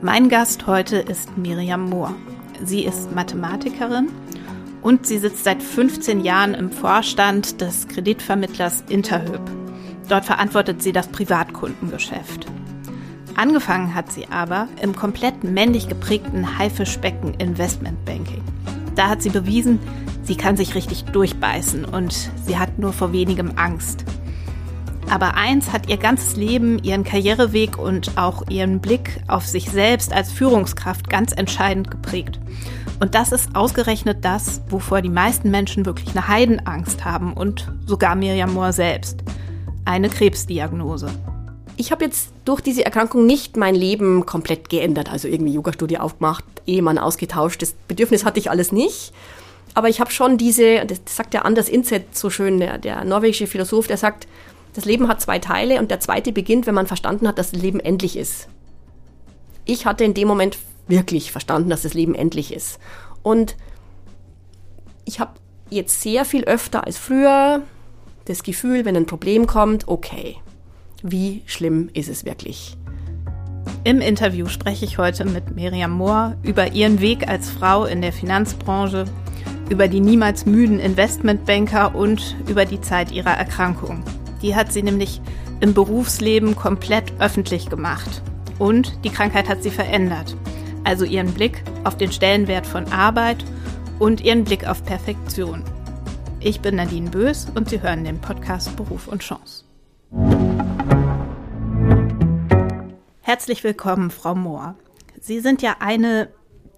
[0.00, 2.14] Mein Gast heute ist Miriam Mohr.
[2.62, 4.08] Sie ist Mathematikerin
[4.82, 9.40] und sie sitzt seit 15 Jahren im Vorstand des Kreditvermittlers Interhyp.
[10.08, 12.46] Dort verantwortet sie das Privatkundengeschäft.
[13.34, 18.44] Angefangen hat sie aber im komplett männlich geprägten Haifischbecken Investmentbanking.
[18.94, 19.80] Da hat sie bewiesen,
[20.22, 24.04] sie kann sich richtig durchbeißen und sie hat nur vor wenigem Angst.
[25.08, 30.12] Aber eins hat ihr ganzes Leben, ihren Karriereweg und auch ihren Blick auf sich selbst
[30.12, 32.40] als Führungskraft ganz entscheidend geprägt.
[32.98, 38.16] Und das ist ausgerechnet das, wovor die meisten Menschen wirklich eine Heidenangst haben und sogar
[38.16, 39.22] Miriam Moore selbst.
[39.84, 41.10] Eine Krebsdiagnose.
[41.76, 46.44] Ich habe jetzt durch diese Erkrankung nicht mein Leben komplett geändert, also irgendwie Yoga-Studie aufgemacht,
[46.66, 47.60] Ehemann ausgetauscht.
[47.60, 49.12] Das Bedürfnis hatte ich alles nicht.
[49.74, 53.46] Aber ich habe schon diese, das sagt ja Anders Inset so schön, der, der norwegische
[53.46, 54.26] Philosoph, der sagt,
[54.76, 57.62] das Leben hat zwei Teile und der zweite beginnt, wenn man verstanden hat, dass das
[57.62, 58.48] Leben endlich ist.
[59.64, 62.78] Ich hatte in dem Moment wirklich verstanden, dass das Leben endlich ist.
[63.22, 63.56] Und
[65.06, 65.32] ich habe
[65.70, 67.62] jetzt sehr viel öfter als früher
[68.26, 70.36] das Gefühl, wenn ein Problem kommt, okay,
[71.02, 72.76] wie schlimm ist es wirklich?
[73.82, 78.12] Im Interview spreche ich heute mit Miriam Mohr über ihren Weg als Frau in der
[78.12, 79.06] Finanzbranche,
[79.70, 84.04] über die niemals müden Investmentbanker und über die Zeit ihrer Erkrankung.
[84.46, 85.20] Die hat sie nämlich
[85.58, 88.22] im Berufsleben komplett öffentlich gemacht.
[88.60, 90.36] Und die Krankheit hat sie verändert
[90.84, 93.44] also ihren Blick auf den Stellenwert von Arbeit
[93.98, 95.64] und ihren Blick auf Perfektion.
[96.38, 99.64] Ich bin Nadine Bös und Sie hören den Podcast Beruf und Chance.
[103.22, 104.76] Herzlich willkommen, Frau Mohr.
[105.20, 106.28] Sie sind ja eine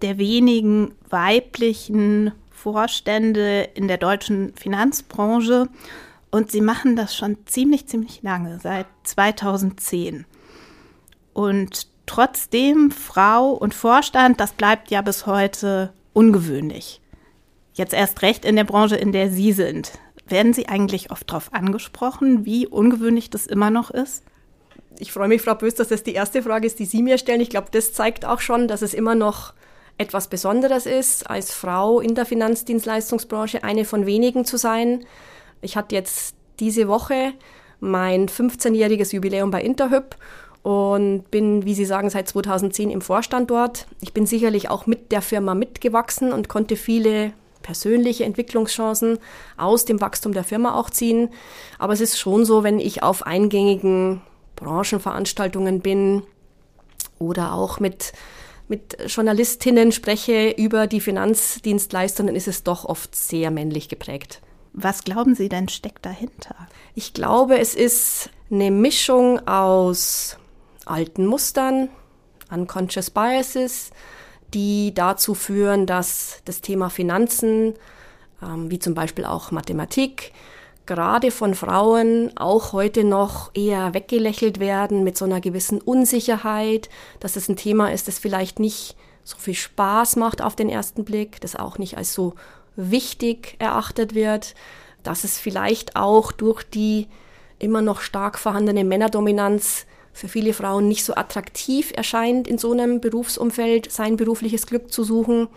[0.01, 5.67] der wenigen weiblichen Vorstände in der deutschen Finanzbranche
[6.31, 10.25] und Sie machen das schon ziemlich, ziemlich lange, seit 2010.
[11.33, 17.01] Und Trotzdem Frau und Vorstand, das bleibt ja bis heute ungewöhnlich.
[17.75, 19.91] Jetzt erst recht in der Branche, in der Sie sind.
[20.27, 24.23] Werden Sie eigentlich oft darauf angesprochen, wie ungewöhnlich das immer noch ist?
[24.97, 27.41] Ich freue mich, Frau Bös, dass das die erste Frage ist, die Sie mir stellen.
[27.41, 29.53] Ich glaube, das zeigt auch schon, dass es immer noch
[29.99, 35.05] etwas Besonderes ist, als Frau in der Finanzdienstleistungsbranche eine von wenigen zu sein.
[35.61, 37.33] Ich hatte jetzt diese Woche
[37.79, 40.15] mein 15-jähriges Jubiläum bei Interhyp
[40.63, 43.87] und bin, wie Sie sagen, seit 2010 im Vorstand dort.
[44.01, 49.19] Ich bin sicherlich auch mit der Firma mitgewachsen und konnte viele persönliche Entwicklungschancen
[49.57, 51.29] aus dem Wachstum der Firma auch ziehen.
[51.77, 54.21] Aber es ist schon so, wenn ich auf eingängigen
[54.55, 56.23] Branchenveranstaltungen bin
[57.19, 58.13] oder auch mit,
[58.67, 64.41] mit Journalistinnen spreche über die Finanzdienstleister, dann ist es doch oft sehr männlich geprägt.
[64.73, 66.55] Was glauben Sie denn steckt dahinter?
[66.95, 70.37] Ich glaube, es ist eine Mischung aus
[70.85, 71.89] alten Mustern,
[72.51, 73.91] unconscious biases,
[74.53, 77.75] die dazu führen, dass das Thema Finanzen,
[78.41, 80.33] ähm, wie zum Beispiel auch Mathematik,
[80.85, 87.35] gerade von Frauen auch heute noch eher weggelächelt werden mit so einer gewissen Unsicherheit, dass
[87.35, 91.39] es ein Thema ist, das vielleicht nicht so viel Spaß macht auf den ersten Blick,
[91.41, 92.33] das auch nicht als so
[92.79, 94.55] wichtig erachtet wird,
[95.03, 97.07] dass es vielleicht auch durch die
[97.59, 102.99] immer noch stark vorhandene Männerdominanz für viele Frauen nicht so attraktiv erscheint, in so einem
[102.99, 105.47] Berufsumfeld sein berufliches Glück zu suchen.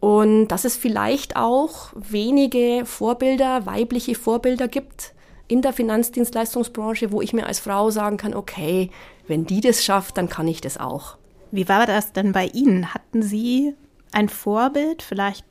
[0.00, 5.14] Und dass es vielleicht auch wenige Vorbilder, weibliche Vorbilder gibt
[5.48, 8.90] in der Finanzdienstleistungsbranche, wo ich mir als Frau sagen kann, okay,
[9.26, 11.16] wenn die das schafft, dann kann ich das auch.
[11.50, 12.92] Wie war das denn bei Ihnen?
[12.92, 13.74] Hatten Sie
[14.12, 15.44] ein Vorbild, vielleicht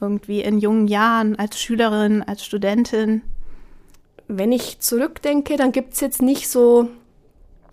[0.00, 3.22] irgendwie in jungen Jahren als Schülerin, als Studentin?
[4.28, 6.88] Wenn ich zurückdenke, dann gibt es jetzt nicht so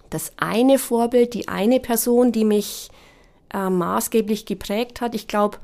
[0.10, 2.90] das eine Vorbild, die eine Person, die mich
[3.54, 5.16] äh, maßgeblich geprägt hat.
[5.16, 5.58] Ich glaube,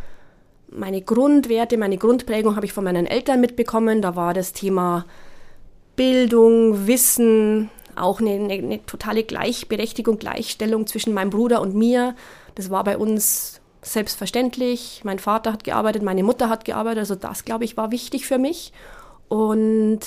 [0.71, 4.01] meine Grundwerte, meine Grundprägung habe ich von meinen Eltern mitbekommen.
[4.01, 5.05] Da war das Thema
[5.95, 12.15] Bildung, Wissen, auch eine, eine, eine, totale Gleichberechtigung, Gleichstellung zwischen meinem Bruder und mir.
[12.55, 15.01] Das war bei uns selbstverständlich.
[15.03, 16.99] Mein Vater hat gearbeitet, meine Mutter hat gearbeitet.
[16.99, 18.73] Also das, glaube ich, war wichtig für mich.
[19.27, 19.99] Und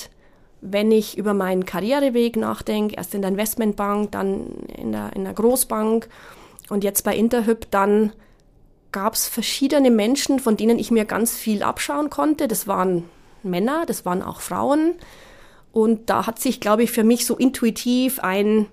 [0.60, 4.46] wenn ich über meinen Karriereweg nachdenke, erst in der Investmentbank, dann
[4.76, 6.08] in der, in der Großbank
[6.68, 8.12] und jetzt bei Interhyp, dann
[8.92, 12.46] gab es verschiedene Menschen, von denen ich mir ganz viel abschauen konnte.
[12.46, 13.08] Das waren
[13.42, 14.94] Männer, das waren auch Frauen.
[15.72, 18.66] Und da hat sich, glaube ich, für mich so intuitiv ein,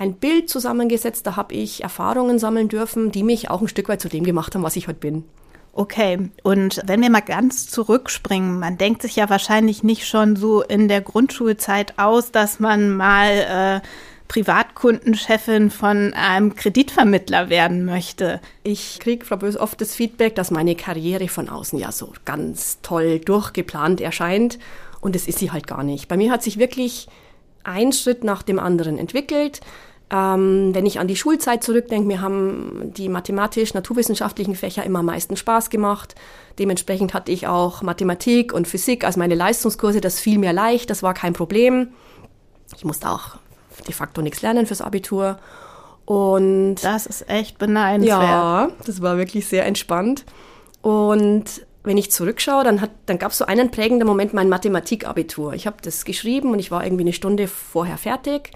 [0.00, 1.26] ein Bild zusammengesetzt.
[1.26, 4.54] Da habe ich Erfahrungen sammeln dürfen, die mich auch ein Stück weit zu dem gemacht
[4.54, 5.24] haben, was ich heute bin.
[5.72, 10.62] Okay, und wenn wir mal ganz zurückspringen, man denkt sich ja wahrscheinlich nicht schon so
[10.62, 13.86] in der Grundschulzeit aus, dass man mal äh,
[14.26, 18.40] Privatkundenchefin von einem Kreditvermittler werden möchte.
[18.64, 22.78] Ich kriege, Frau Bös, oft das Feedback, dass meine Karriere von außen ja so ganz
[22.82, 24.58] toll durchgeplant erscheint.
[25.00, 26.08] Und das ist sie halt gar nicht.
[26.08, 27.06] Bei mir hat sich wirklich
[27.64, 29.60] ein Schritt nach dem anderen entwickelt.
[30.12, 35.36] Ähm, wenn ich an die Schulzeit zurückdenke, mir haben die mathematisch-naturwissenschaftlichen Fächer immer am meisten
[35.36, 36.16] Spaß gemacht.
[36.58, 40.00] Dementsprechend hatte ich auch Mathematik und Physik als meine Leistungskurse.
[40.00, 41.88] Das fiel mir leicht, das war kein Problem.
[42.76, 43.36] Ich musste auch
[43.86, 45.38] de facto nichts lernen fürs Abitur.
[46.06, 48.20] Und das ist echt beneidenswert.
[48.20, 50.24] Ja, das war wirklich sehr entspannt.
[50.82, 55.54] Und wenn ich zurückschaue, dann, hat, dann gab es so einen prägenden Moment mein Mathematikabitur.
[55.54, 58.50] Ich habe das geschrieben und ich war irgendwie eine Stunde vorher fertig.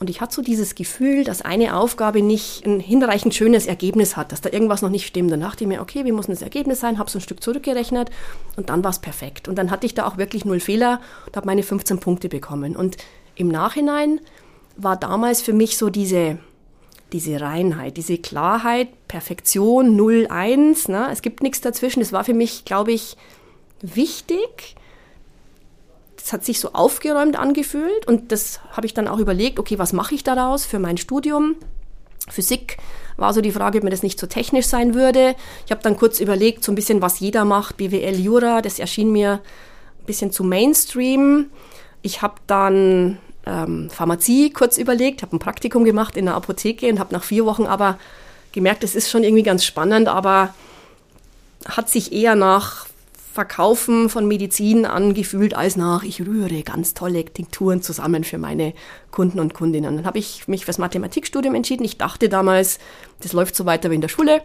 [0.00, 4.30] Und ich hatte so dieses Gefühl, dass eine Aufgabe nicht ein hinreichend schönes Ergebnis hat,
[4.30, 5.32] dass da irgendwas noch nicht stimmt.
[5.32, 6.98] Dann dachte ich mir, okay, wie muss denn das Ergebnis sein?
[6.98, 8.10] Habe so ein Stück zurückgerechnet
[8.56, 9.48] und dann war es perfekt.
[9.48, 12.76] Und dann hatte ich da auch wirklich null Fehler und habe meine 15 Punkte bekommen.
[12.76, 12.96] Und
[13.34, 14.20] im Nachhinein
[14.76, 16.38] war damals für mich so diese,
[17.12, 20.88] diese Reinheit, diese Klarheit, Perfektion, 0, 1.
[20.88, 21.08] Ne?
[21.10, 22.00] Es gibt nichts dazwischen.
[22.00, 23.16] Das war für mich, glaube ich,
[23.82, 24.76] wichtig
[26.22, 29.92] es hat sich so aufgeräumt angefühlt und das habe ich dann auch überlegt, okay, was
[29.92, 31.56] mache ich daraus für mein Studium?
[32.28, 32.76] Physik
[33.16, 35.34] war so die Frage, ob mir das nicht zu so technisch sein würde.
[35.64, 39.10] Ich habe dann kurz überlegt, so ein bisschen, was jeder macht, BWL, Jura, das erschien
[39.10, 39.40] mir
[40.00, 41.46] ein bisschen zu Mainstream.
[42.02, 46.98] Ich habe dann ähm, Pharmazie kurz überlegt, habe ein Praktikum gemacht in der Apotheke und
[46.98, 47.98] habe nach vier Wochen aber
[48.52, 50.54] gemerkt, es ist schon irgendwie ganz spannend, aber
[51.66, 52.87] hat sich eher nach
[53.32, 58.74] Verkaufen von Medizin angefühlt als nach, ich rühre ganz tolle Tinkturen zusammen für meine
[59.10, 59.96] Kunden und Kundinnen.
[59.96, 61.84] Dann habe ich mich fürs Mathematikstudium entschieden.
[61.84, 62.78] Ich dachte damals,
[63.20, 64.42] das läuft so weiter wie in der Schule.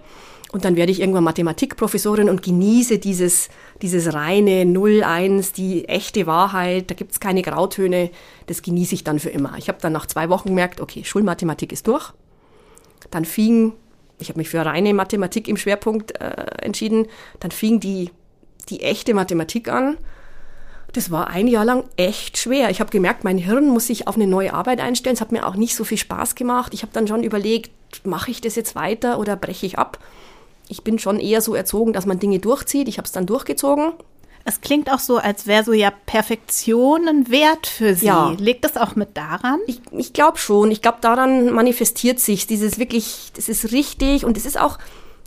[0.52, 3.50] Und dann werde ich irgendwann Mathematikprofessorin und genieße dieses,
[3.82, 6.92] dieses reine 0-1, die echte Wahrheit.
[6.92, 8.12] Da gibt es keine Grautöne.
[8.46, 9.58] Das genieße ich dann für immer.
[9.58, 12.14] Ich habe dann nach zwei Wochen gemerkt, okay, Schulmathematik ist durch.
[13.10, 13.74] Dann fing,
[14.20, 16.30] ich habe mich für reine Mathematik im Schwerpunkt äh,
[16.62, 17.08] entschieden,
[17.40, 18.12] dann fing die
[18.70, 19.98] die echte Mathematik an.
[20.94, 22.70] Das war ein Jahr lang echt schwer.
[22.70, 25.16] Ich habe gemerkt, mein Hirn muss sich auf eine neue Arbeit einstellen.
[25.16, 26.74] Es hat mir auch nicht so viel Spaß gemacht.
[26.74, 27.72] Ich habe dann schon überlegt,
[28.06, 29.98] mache ich das jetzt weiter oder breche ich ab?
[30.70, 32.88] Ich bin schon eher so erzogen, dass man Dinge durchzieht.
[32.88, 33.94] Ich habe es dann durchgezogen.
[34.46, 38.08] Es klingt auch so, als wäre so ja Perfektion ein Wert für Sie.
[38.08, 38.36] Ja.
[38.38, 39.60] Liegt das auch mit daran?
[39.68, 40.70] Ich, ich glaube schon.
[40.70, 44.80] Ich glaube, daran manifestiert sich dieses wirklich, das ist richtig und es ist auch,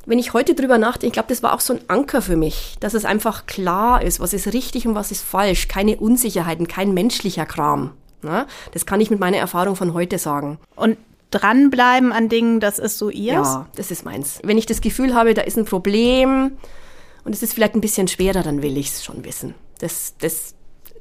[0.06, 2.76] wenn ich heute drüber nachdenke, ich glaube, das war auch so ein Anker für mich,
[2.80, 5.68] dass es einfach klar ist, was ist richtig und was ist falsch.
[5.68, 7.92] Keine Unsicherheiten, kein menschlicher Kram.
[8.22, 8.46] Ne?
[8.72, 10.58] Das kann ich mit meiner Erfahrung von heute sagen.
[10.76, 10.96] Und
[11.30, 13.34] dranbleiben an Dingen, das ist so ihr?
[13.34, 14.40] Ja, das ist meins.
[14.44, 16.52] Wenn ich das Gefühl habe, da ist ein Problem
[17.24, 19.54] und es ist vielleicht ein bisschen schwerer, dann will ich es schon wissen.
[19.80, 20.54] Das, das,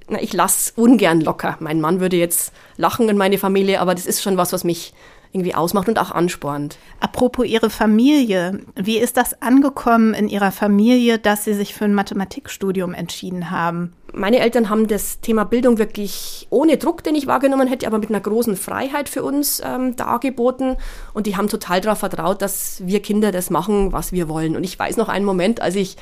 [0.10, 1.58] na, ich lasse ungern locker.
[1.60, 4.94] Mein Mann würde jetzt lachen in meine Familie, aber das ist schon was, was mich
[5.36, 6.78] irgendwie ausmacht und auch anspornt.
[7.02, 11.94] Apropos Ihre Familie, wie ist das angekommen in Ihrer Familie, dass Sie sich für ein
[11.94, 13.92] Mathematikstudium entschieden haben?
[14.14, 18.10] Meine Eltern haben das Thema Bildung wirklich ohne Druck, den ich wahrgenommen hätte, aber mit
[18.10, 20.78] einer großen Freiheit für uns ähm, dargeboten.
[21.14, 24.56] Und die haben total darauf vertraut, dass wir Kinder das machen, was wir wollen.
[24.56, 25.98] Und ich weiß noch einen Moment, als ich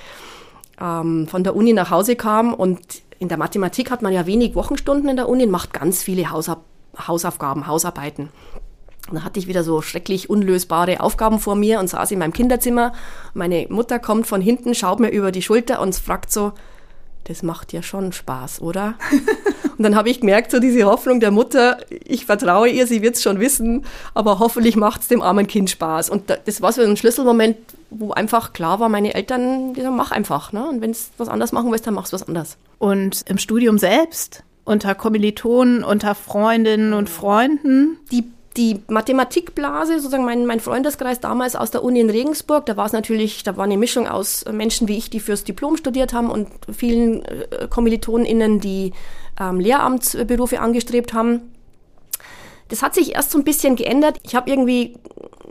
[0.80, 2.80] ähm, von der Uni nach Hause kam und
[3.18, 6.30] in der Mathematik hat man ja wenig Wochenstunden in der Uni und macht ganz viele
[6.30, 6.66] Hausab
[6.96, 8.30] Hausaufgaben, Hausarbeiten.
[9.10, 12.34] Und dann hatte ich wieder so schrecklich unlösbare Aufgaben vor mir und saß in meinem
[12.34, 12.94] Kinderzimmer.
[13.34, 16.54] Meine Mutter kommt von hinten, schaut mir über die Schulter und fragt so,
[17.26, 18.96] das macht ja schon Spaß, oder?
[19.78, 23.16] und dann habe ich gemerkt, so diese Hoffnung der Mutter, ich vertraue ihr, sie wird
[23.16, 26.10] es schon wissen, aber hoffentlich macht es dem armen Kind Spaß.
[26.10, 27.58] Und das war so ein Schlüsselmoment,
[27.90, 30.52] wo einfach klar war, meine Eltern, die sagen, mach einfach.
[30.52, 30.68] Ne?
[30.68, 32.58] Und wenn es was anders machen willst, dann machst du was anders.
[32.80, 34.44] Und im Studium selbst?
[34.66, 37.98] Unter Kommilitonen, unter Freundinnen und Freunden?
[38.12, 38.26] Die
[38.58, 42.94] die Mathematikblase, sozusagen mein, mein Freundeskreis damals aus der Uni in Regensburg, da war es
[42.94, 46.48] natürlich, da war eine Mischung aus Menschen wie ich, die fürs Diplom studiert haben und
[46.72, 48.94] vielen äh, KommilitonInnen, die
[49.40, 51.42] ähm, Lehramtsberufe angestrebt haben.
[52.70, 54.20] Das hat sich erst so ein bisschen geändert.
[54.24, 54.98] Ich habe irgendwie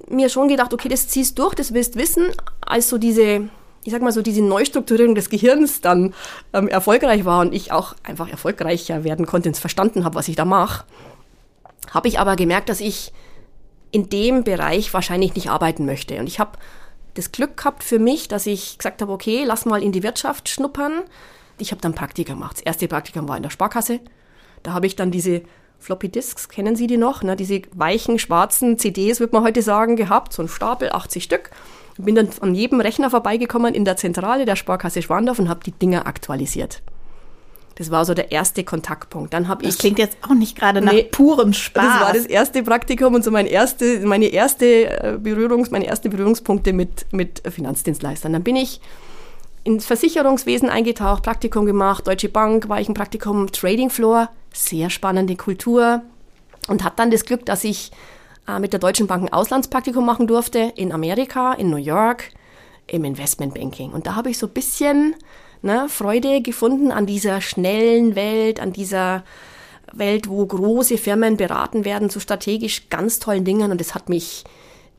[0.08, 2.26] mir schon gedacht, okay, das ziehst durch, das willst wissen,
[2.60, 3.48] als so diese,
[3.84, 6.14] ich sag mal so, diese Neustrukturierung des Gehirns dann
[6.52, 10.36] ähm, erfolgreich war und ich auch einfach erfolgreicher werden konnte und verstanden habe, was ich
[10.36, 10.84] da mache
[11.92, 13.12] habe ich aber gemerkt, dass ich
[13.92, 16.18] in dem Bereich wahrscheinlich nicht arbeiten möchte.
[16.18, 16.58] Und ich habe
[17.14, 20.48] das Glück gehabt für mich, dass ich gesagt habe, okay, lass mal in die Wirtschaft
[20.48, 21.02] schnuppern.
[21.58, 22.56] Ich habe dann Praktika gemacht.
[22.56, 24.00] Das erste Praktikum war in der Sparkasse.
[24.62, 25.42] Da habe ich dann diese
[25.78, 27.22] Floppy Disks, kennen Sie die noch?
[27.22, 27.36] Ne?
[27.36, 30.32] Diese weichen, schwarzen CDs, würde man heute sagen, gehabt.
[30.32, 31.50] So ein Stapel, 80 Stück.
[31.98, 35.72] Bin dann an jedem Rechner vorbeigekommen in der Zentrale der Sparkasse Schwandorf und habe die
[35.72, 36.82] Dinger aktualisiert.
[37.82, 39.34] Das war so der erste Kontaktpunkt.
[39.34, 39.70] Dann habe ich.
[39.70, 41.84] Das klingt jetzt auch nicht gerade nach nee, purem Spaß.
[41.84, 46.08] Das war das erste Praktikum und so mein erste, meine erste äh, Berührungs, meine ersten
[46.08, 48.32] Berührungspunkte mit, mit Finanzdienstleistern.
[48.32, 48.80] Dann bin ich
[49.64, 55.34] ins Versicherungswesen eingetaucht, Praktikum gemacht, Deutsche Bank war ich ein Praktikum, Trading Floor, sehr spannende
[55.34, 56.02] Kultur
[56.68, 57.90] und hatte dann das Glück, dass ich
[58.46, 62.30] äh, mit der Deutschen Bank ein Auslandspraktikum machen durfte in Amerika, in New York,
[62.86, 63.90] im Investmentbanking.
[63.90, 65.16] Und da habe ich so ein bisschen
[65.62, 69.24] ne, Freude gefunden an dieser schnellen Welt, an dieser
[69.92, 73.70] Welt, wo große Firmen beraten werden zu strategisch ganz tollen Dingen.
[73.70, 74.44] Und das hat mich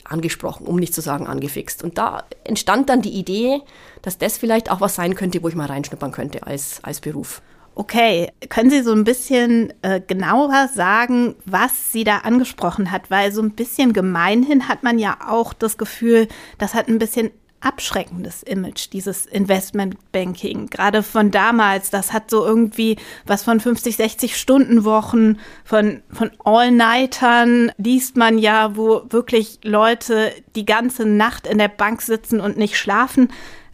[0.03, 1.84] angesprochen, um nicht zu sagen angefixt.
[1.84, 3.62] Und da entstand dann die Idee,
[4.01, 7.41] dass das vielleicht auch was sein könnte, wo ich mal reinschnuppern könnte als, als Beruf.
[7.75, 13.10] Okay, können Sie so ein bisschen äh, genauer sagen, was Sie da angesprochen hat?
[13.10, 16.27] Weil so ein bisschen gemeinhin hat man ja auch das Gefühl,
[16.60, 17.32] das hat ein bisschen
[17.63, 20.67] abschreckendes Image, dieses Investmentbanking.
[20.67, 26.32] Gerade von damals, das hat so irgendwie was von 50, 60 Stunden Wochen, von, von
[26.43, 32.58] All-Nightern liest man ja, wo wirklich Leute die ganze Nacht in der Bank sitzen und
[32.58, 33.29] nicht schlafen.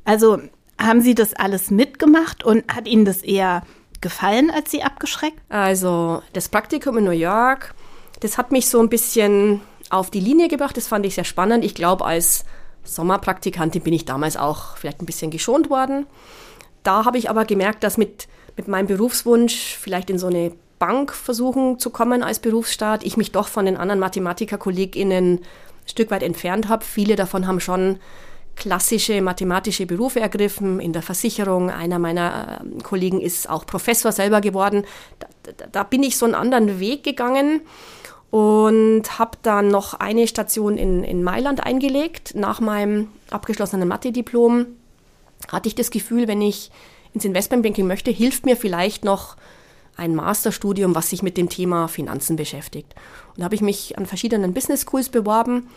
[0.05, 0.39] Also
[0.79, 3.63] haben Sie das alles mitgemacht und hat Ihnen das eher
[4.01, 5.39] gefallen als Sie abgeschreckt?
[5.49, 7.73] Also das Praktikum in New York,
[8.21, 10.77] das hat mich so ein bisschen auf die Linie gebracht.
[10.77, 11.65] Das fand ich sehr spannend.
[11.65, 12.45] Ich glaube, als
[12.95, 16.05] Sommerpraktikantin bin ich damals auch vielleicht ein bisschen geschont worden.
[16.83, 18.27] Da habe ich aber gemerkt, dass mit,
[18.57, 23.31] mit meinem Berufswunsch vielleicht in so eine Bank versuchen zu kommen als Berufsstaat, ich mich
[23.31, 25.45] doch von den anderen Mathematiker-KollegInnen ein
[25.85, 26.85] Stück weit entfernt habe.
[26.85, 27.99] Viele davon haben schon
[28.55, 31.69] klassische mathematische Berufe ergriffen, in der Versicherung.
[31.69, 34.85] Einer meiner äh, Kollegen ist auch Professor selber geworden.
[35.19, 35.27] Da,
[35.57, 37.61] da, da bin ich so einen anderen Weg gegangen
[38.31, 42.35] und habe dann noch eine Station in, in Mailand eingelegt.
[42.35, 44.67] Nach meinem abgeschlossenen Mathe-Diplom
[45.51, 46.71] hatte ich das Gefühl, wenn ich
[47.13, 49.35] ins Investmentbanking möchte, hilft mir vielleicht noch
[49.95, 52.93] ein Masterstudium, was sich mit dem Thema Finanzen beschäftigt.
[53.29, 55.69] Und da habe ich mich an verschiedenen Business Schools beworben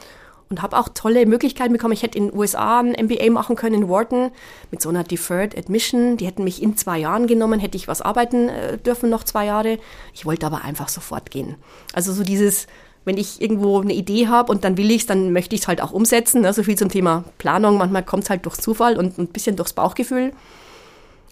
[0.49, 1.95] und habe auch tolle Möglichkeiten bekommen.
[1.95, 4.31] Ich hätte in den USA ein MBA machen können in Wharton
[4.71, 6.17] mit so einer Deferred Admission.
[6.17, 9.47] Die hätten mich in zwei Jahren genommen, hätte ich was arbeiten äh, dürfen, noch zwei
[9.47, 9.79] Jahre.
[10.13, 11.57] Ich wollte aber einfach sofort gehen.
[11.95, 12.67] Also so dieses,
[13.05, 15.69] wenn ich irgendwo eine Idee habe und dann will ich es, dann möchte ich es
[15.69, 16.43] halt auch umsetzen.
[16.43, 16.53] Ne?
[16.53, 17.79] So viel zum Thema Planung.
[17.79, 20.33] Manchmal kommt es halt durch Zufall und ein bisschen durchs Bauchgefühl.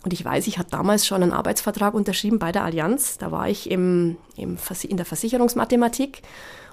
[0.03, 3.19] Und ich weiß, ich hatte damals schon einen Arbeitsvertrag unterschrieben bei der Allianz.
[3.19, 4.57] Da war ich im, im,
[4.89, 6.23] in der Versicherungsmathematik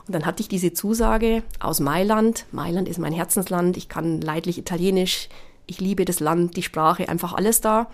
[0.08, 2.46] und dann hatte ich diese Zusage aus Mailand.
[2.52, 3.76] Mailand ist mein Herzensland.
[3.76, 5.28] Ich kann leidlich Italienisch.
[5.66, 7.88] Ich liebe das Land, die Sprache, einfach alles da.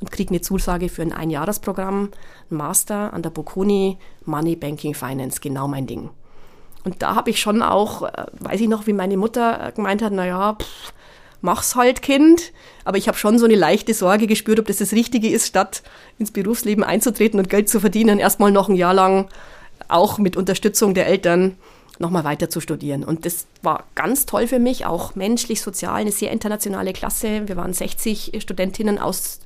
[0.00, 2.10] Und kriege eine Zusage für ein Einjahresprogramm,
[2.50, 6.10] ein Master an der Bocconi, Money, Banking, Finance, genau mein Ding.
[6.84, 10.12] Und da habe ich schon auch, äh, weiß ich noch, wie meine Mutter gemeint hat,
[10.12, 10.92] naja, pff,
[11.42, 12.52] mach's halt, Kind.
[12.84, 15.82] Aber ich habe schon so eine leichte Sorge gespürt, ob das das Richtige ist, statt
[16.18, 19.28] ins Berufsleben einzutreten und Geld zu verdienen, erstmal noch ein Jahr lang
[19.92, 21.56] auch mit Unterstützung der Eltern
[21.98, 23.04] nochmal weiter zu studieren.
[23.04, 27.46] Und das war ganz toll für mich, auch menschlich, sozial, eine sehr internationale Klasse.
[27.46, 29.40] Wir waren 60 Studentinnen aus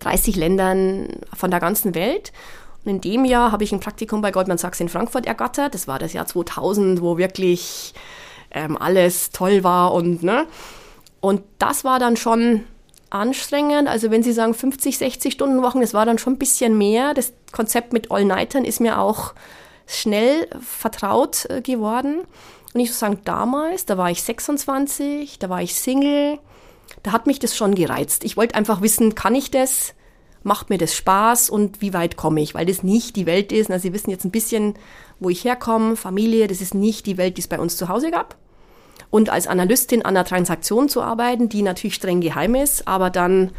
[0.00, 2.32] 30 Ländern von der ganzen Welt.
[2.84, 5.74] Und in dem Jahr habe ich ein Praktikum bei Goldman Sachs in Frankfurt ergattert.
[5.74, 7.94] Das war das Jahr 2000, wo wirklich
[8.50, 10.46] ähm, alles toll war und ne.
[11.20, 12.64] Und das war dann schon
[13.14, 13.88] anstrengend.
[13.88, 17.14] Also wenn Sie sagen 50, 60 Stunden Wochen, das war dann schon ein bisschen mehr.
[17.14, 19.34] Das Konzept mit All-Nightern ist mir auch
[19.86, 22.22] schnell vertraut äh, geworden.
[22.72, 26.40] Und ich muss sagen, damals, da war ich 26, da war ich Single,
[27.04, 28.24] da hat mich das schon gereizt.
[28.24, 29.94] Ich wollte einfach wissen, kann ich das?
[30.42, 32.54] Macht mir das Spaß und wie weit komme ich?
[32.54, 33.70] Weil das nicht die Welt ist.
[33.70, 34.74] Na, Sie wissen jetzt ein bisschen,
[35.20, 38.10] wo ich herkomme, Familie, das ist nicht die Welt, die es bei uns zu Hause
[38.10, 38.36] gab
[39.10, 43.52] und als Analystin an einer Transaktion zu arbeiten, die natürlich streng geheim ist, aber dann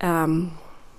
[0.00, 0.52] ähm,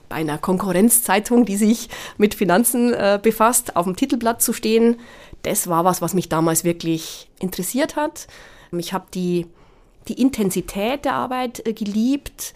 [0.09, 4.99] bei einer Konkurrenzzeitung, die sich mit Finanzen äh, befasst, auf dem Titelblatt zu stehen,
[5.41, 8.27] das war was, was mich damals wirklich interessiert hat.
[8.71, 9.47] Ich habe die,
[10.07, 12.53] die Intensität der Arbeit äh, geliebt.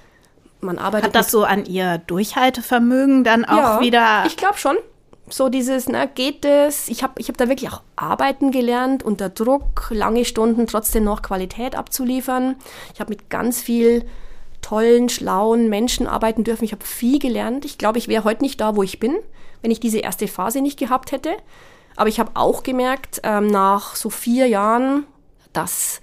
[0.62, 4.24] Man arbeitet hat das so an ihr Durchhaltevermögen dann auch ja, wieder?
[4.28, 4.78] Ich glaube schon
[5.30, 6.88] so dieses, na, geht es?
[6.90, 11.22] Ich habe ich hab da wirklich auch arbeiten gelernt, unter Druck, lange Stunden trotzdem noch
[11.22, 12.56] Qualität abzuliefern.
[12.94, 14.06] Ich habe mit ganz viel
[14.62, 16.66] tollen, schlauen Menschen arbeiten dürfen.
[16.66, 17.66] Ich habe viel gelernt.
[17.66, 19.16] Ich glaube, ich wäre heute nicht da, wo ich bin,
[19.62, 21.32] wenn ich diese erste Phase nicht gehabt hätte.
[21.96, 25.06] Aber ich habe auch gemerkt, ähm, nach so vier Jahren,
[25.54, 26.00] dass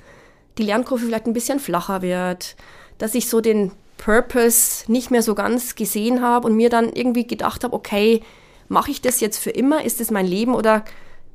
[0.58, 2.56] die Lernkurve vielleicht ein bisschen flacher wird,
[2.98, 7.26] dass ich so den Purpose nicht mehr so ganz gesehen habe und mir dann irgendwie
[7.26, 8.22] gedacht habe, okay,
[8.68, 9.85] mache ich das jetzt für immer?
[9.85, 10.85] Ist es mein Leben oder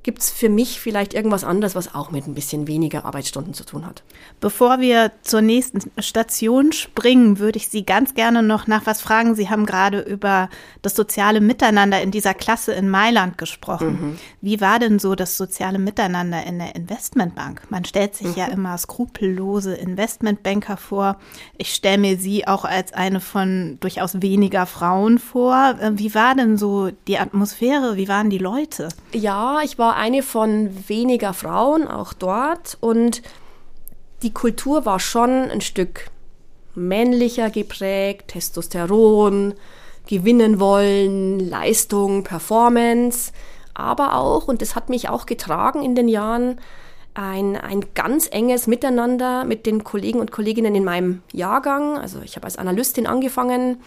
[0.03, 3.65] gibt es für mich vielleicht irgendwas anderes, was auch mit ein bisschen weniger Arbeitsstunden zu
[3.65, 4.03] tun hat.
[4.39, 9.35] Bevor wir zur nächsten Station springen, würde ich Sie ganz gerne noch nach was fragen.
[9.35, 10.49] Sie haben gerade über
[10.81, 13.89] das soziale Miteinander in dieser Klasse in Mailand gesprochen.
[13.89, 14.19] Mhm.
[14.41, 17.69] Wie war denn so das soziale Miteinander in der Investmentbank?
[17.69, 18.35] Man stellt sich mhm.
[18.35, 21.17] ja immer skrupellose Investmentbanker vor.
[21.57, 25.75] Ich stelle mir Sie auch als eine von durchaus weniger Frauen vor.
[25.81, 27.97] Äh, wie war denn so die Atmosphäre?
[27.97, 28.89] Wie waren die Leute?
[29.11, 32.77] Ja, ich war eine von weniger Frauen, auch dort.
[32.81, 33.21] Und
[34.21, 36.09] die Kultur war schon ein Stück
[36.75, 39.53] männlicher geprägt, Testosteron,
[40.07, 43.31] gewinnen wollen, Leistung, Performance,
[43.73, 46.59] aber auch, und das hat mich auch getragen in den Jahren,
[47.13, 51.97] ein, ein ganz enges Miteinander mit den Kollegen und Kolleginnen in meinem Jahrgang.
[51.97, 53.81] Also ich habe als Analystin angefangen,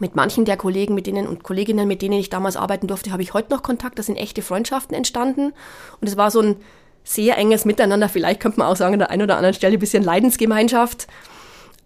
[0.00, 3.22] mit manchen der Kollegen, mit denen und Kolleginnen, mit denen ich damals arbeiten durfte, habe
[3.22, 3.98] ich heute noch Kontakt.
[3.98, 5.52] Da sind echte Freundschaften entstanden.
[6.00, 6.56] Und es war so ein
[7.04, 8.08] sehr enges Miteinander.
[8.08, 11.06] Vielleicht könnte man auch sagen, an der einen oder anderen Stelle ein bisschen Leidensgemeinschaft.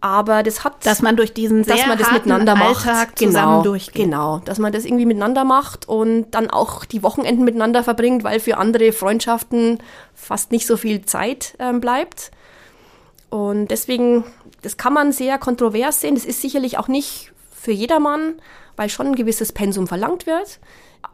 [0.00, 3.52] Aber das hat, dass man durch diesen sehr dass man das miteinander macht, Alltag zusammen
[3.52, 3.94] genau, durchgeht.
[3.94, 8.40] Genau, dass man das irgendwie miteinander macht und dann auch die Wochenenden miteinander verbringt, weil
[8.40, 9.78] für andere Freundschaften
[10.12, 12.32] fast nicht so viel Zeit ähm, bleibt.
[13.30, 14.25] Und deswegen,
[14.62, 16.16] das kann man sehr kontrovers sehen.
[16.16, 17.32] Das ist sicherlich auch nicht
[17.62, 18.35] für jedermann,
[18.75, 20.59] weil schon ein gewisses Pensum verlangt wird.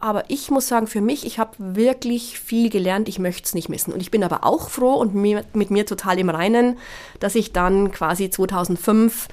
[0.00, 3.69] Aber ich muss sagen, für mich, ich habe wirklich viel gelernt, ich möchte es nicht
[3.69, 3.93] missen.
[3.93, 6.78] Und ich bin aber auch froh und mir, mit mir total im Reinen,
[7.21, 9.28] dass ich dann quasi 2005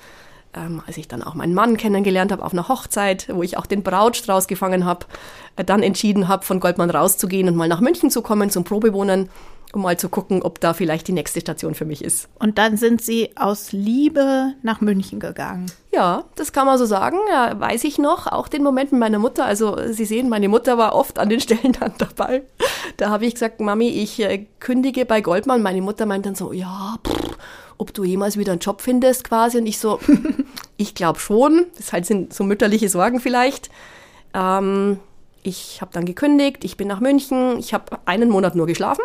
[0.55, 3.65] ähm, als ich dann auch meinen Mann kennengelernt habe auf einer Hochzeit, wo ich auch
[3.65, 5.05] den Brautstrauß gefangen habe,
[5.55, 9.29] äh, dann entschieden habe, von Goldmann rauszugehen und mal nach München zu kommen zum Probewohnen
[9.75, 12.29] um mal zu gucken, ob da vielleicht die nächste Station für mich ist.
[12.39, 15.65] Und dann sind Sie aus Liebe nach München gegangen.
[15.94, 17.17] Ja, das kann man so sagen.
[17.29, 19.46] Ja, weiß ich noch, auch den Moment mit meiner Mutter.
[19.46, 22.44] Also Sie sehen, meine Mutter war oft an den Stellen dann dabei.
[22.98, 25.62] Da habe ich gesagt, Mami, ich äh, kündige bei Goldmann.
[25.62, 27.38] Meine Mutter meint dann so, ja, pff,
[27.77, 29.58] ob du jemals wieder einen Job findest quasi.
[29.58, 30.00] Und ich so,
[30.77, 31.65] ich glaube schon.
[31.75, 33.70] Das halt sind so mütterliche Sorgen vielleicht.
[34.34, 35.00] Ähm,
[35.44, 39.03] ich habe dann gekündigt, ich bin nach München, ich habe einen Monat nur geschlafen.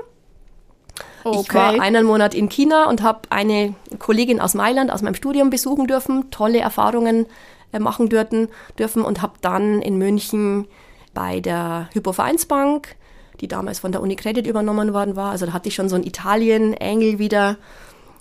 [1.25, 1.41] Okay.
[1.41, 5.51] Ich war einen Monat in China und habe eine Kollegin aus Mailand aus meinem Studium
[5.51, 7.27] besuchen dürfen, tolle Erfahrungen
[7.73, 10.67] äh, machen dürfen, dürfen und habe dann in München
[11.15, 12.97] bei der Hypovereinsbank,
[13.41, 16.05] die damals von der Unicredit übernommen worden war, also da hatte ich schon so einen
[16.05, 17.57] Italien-Engel wieder,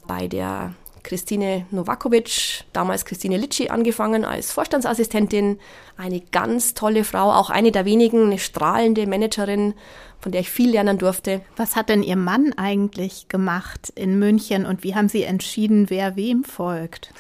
[0.10, 5.60] bei der Christine Novakovic, damals Christine Litschi, angefangen als Vorstandsassistentin.
[5.98, 9.76] Eine ganz tolle Frau, auch eine der wenigen, eine strahlende Managerin,
[10.20, 11.42] von der ich viel lernen durfte.
[11.56, 16.16] Was hat denn Ihr Mann eigentlich gemacht in München und wie haben Sie entschieden, wer
[16.16, 17.14] wem folgt?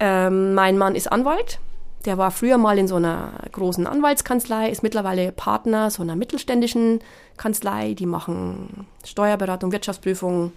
[0.00, 1.58] Ähm, mein Mann ist Anwalt.
[2.04, 7.00] Der war früher mal in so einer großen Anwaltskanzlei, ist mittlerweile Partner so einer mittelständischen
[7.36, 7.94] Kanzlei.
[7.94, 10.52] Die machen Steuerberatung, Wirtschaftsprüfung,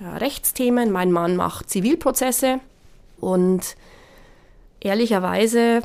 [0.00, 0.90] Rechtsthemen.
[0.90, 2.58] Mein Mann macht Zivilprozesse
[3.20, 3.76] und
[4.80, 5.82] ehrlicherweise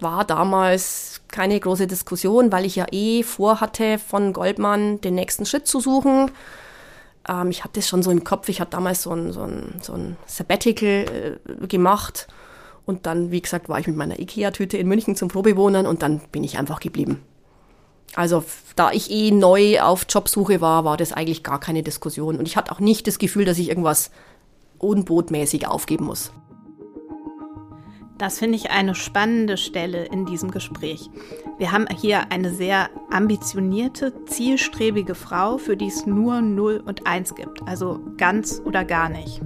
[0.00, 5.66] war damals keine große Diskussion, weil ich ja eh vorhatte, von Goldmann den nächsten Schritt
[5.66, 6.30] zu suchen.
[7.28, 8.48] Ähm, ich hatte das schon so im Kopf.
[8.48, 12.28] Ich hatte damals so ein, so ein, so ein Sabbatical äh, gemacht.
[12.86, 16.20] Und dann, wie gesagt, war ich mit meiner IKEA-Tüte in München zum Probewohnen und dann
[16.32, 17.22] bin ich einfach geblieben.
[18.16, 18.42] Also
[18.74, 22.36] da ich eh neu auf Jobsuche war, war das eigentlich gar keine Diskussion.
[22.36, 24.10] Und ich hatte auch nicht das Gefühl, dass ich irgendwas
[24.78, 26.32] unbotmäßig aufgeben muss.
[28.20, 31.08] Das finde ich eine spannende Stelle in diesem Gespräch.
[31.56, 37.34] Wir haben hier eine sehr ambitionierte, zielstrebige Frau, für die es nur 0 und 1
[37.34, 39.40] gibt, also ganz oder gar nicht.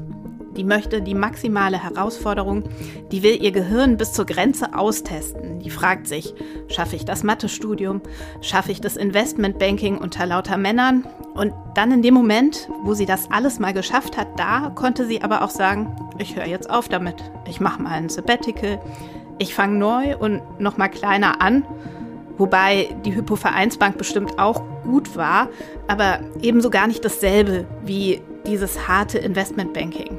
[0.57, 2.65] Die möchte die maximale Herausforderung,
[3.11, 5.59] die will ihr Gehirn bis zur Grenze austesten.
[5.59, 6.35] Die fragt sich,
[6.69, 8.03] schaffe ich das Mathestudium?
[8.41, 11.07] Schaffe ich das Investmentbanking unter lauter Männern?
[11.35, 15.23] Und dann in dem Moment, wo sie das alles mal geschafft hat, da konnte sie
[15.23, 17.17] aber auch sagen, ich höre jetzt auf damit.
[17.49, 18.81] Ich mache mal ein Sabbatical.
[19.39, 21.65] Ich fange neu und noch mal kleiner an.
[22.39, 25.49] Wobei die Hypovereinsbank bestimmt auch gut war,
[25.89, 30.19] aber ebenso gar nicht dasselbe wie dieses harte Investmentbanking.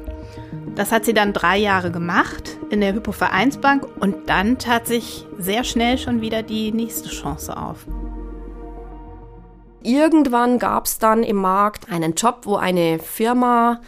[0.76, 5.64] Das hat sie dann drei Jahre gemacht in der Hypovereinsbank und dann tat sich sehr
[5.64, 7.86] schnell schon wieder die nächste Chance auf.
[9.82, 13.80] Irgendwann gab es dann im Markt einen Job, wo eine Firma,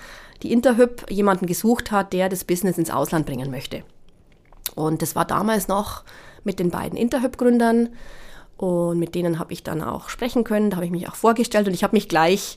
[0.42, 3.82] die Interhyp, jemanden gesucht hat, der das Business ins Ausland bringen möchte.
[4.74, 6.04] Und das war damals noch
[6.42, 7.90] mit den beiden Interhyp-Gründern
[8.56, 10.70] und mit denen habe ich dann auch sprechen können.
[10.70, 12.56] Da habe ich mich auch vorgestellt und ich habe mich gleich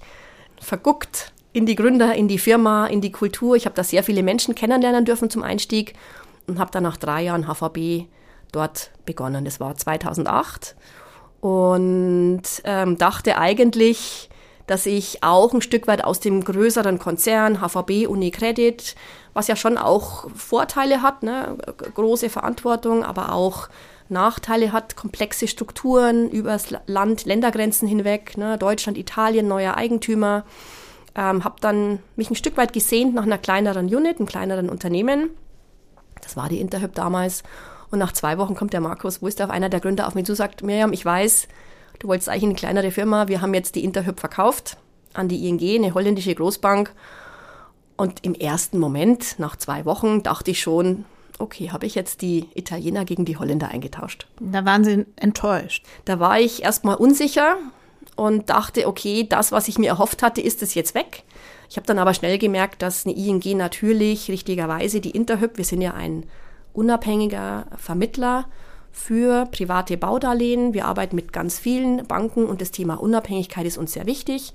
[0.58, 3.56] verguckt in die Gründer, in die Firma, in die Kultur.
[3.56, 5.94] Ich habe da sehr viele Menschen kennenlernen dürfen zum Einstieg
[6.48, 8.08] und habe dann nach drei Jahren HVB
[8.52, 9.46] dort begonnen.
[9.46, 10.76] Das war 2008
[11.42, 14.30] und ähm, dachte eigentlich,
[14.68, 18.96] dass ich auch ein Stück weit aus dem größeren Konzern, HVB, Unicredit,
[19.34, 21.58] was ja schon auch Vorteile hat, ne?
[21.96, 23.70] große Verantwortung, aber auch
[24.08, 28.58] Nachteile hat, komplexe Strukturen übers Land, Ländergrenzen hinweg, ne?
[28.58, 30.44] Deutschland, Italien, neuer Eigentümer.
[31.16, 35.30] Ähm, habe dann mich ein Stück weit gesehnt nach einer kleineren Unit, einem kleineren Unternehmen.
[36.22, 37.44] Das war die Interhyp damals.
[37.90, 40.64] Und nach zwei Wochen kommt der Markus Wulstorf, einer der Gründer, auf mich zu, sagt,
[40.64, 41.48] Miriam, ich weiß,
[42.00, 43.28] du wolltest eigentlich eine kleinere Firma.
[43.28, 44.78] Wir haben jetzt die Interhyp verkauft
[45.14, 46.94] an die ING, eine holländische Großbank.
[47.98, 51.06] Und im ersten Moment, nach zwei Wochen, dachte ich schon,
[51.38, 54.28] okay, habe ich jetzt die Italiener gegen die Holländer eingetauscht.
[54.40, 55.86] Da waren Sie enttäuscht.
[56.06, 57.58] Da war ich erstmal unsicher
[58.22, 61.24] und dachte, okay, das, was ich mir erhofft hatte, ist es jetzt weg.
[61.72, 65.82] Ich habe dann aber schnell gemerkt, dass eine ING natürlich richtigerweise die Interhyp, wir sind
[65.82, 66.28] ja ein
[66.72, 68.46] unabhängiger Vermittler
[68.92, 70.76] für private Baudarlehen.
[70.76, 74.54] Wir arbeiten mit ganz vielen Banken und das Thema Unabhängigkeit ist uns sehr wichtig.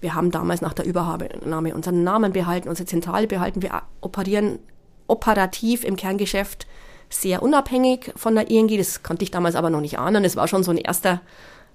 [0.00, 3.60] Wir haben damals nach der Übernahme unseren Namen behalten, unsere Zentrale behalten.
[3.60, 4.60] Wir operieren
[5.08, 6.66] operativ im Kerngeschäft
[7.10, 8.74] sehr unabhängig von der ING.
[8.78, 10.24] Das konnte ich damals aber noch nicht ahnen.
[10.24, 11.20] Es war schon so ein erster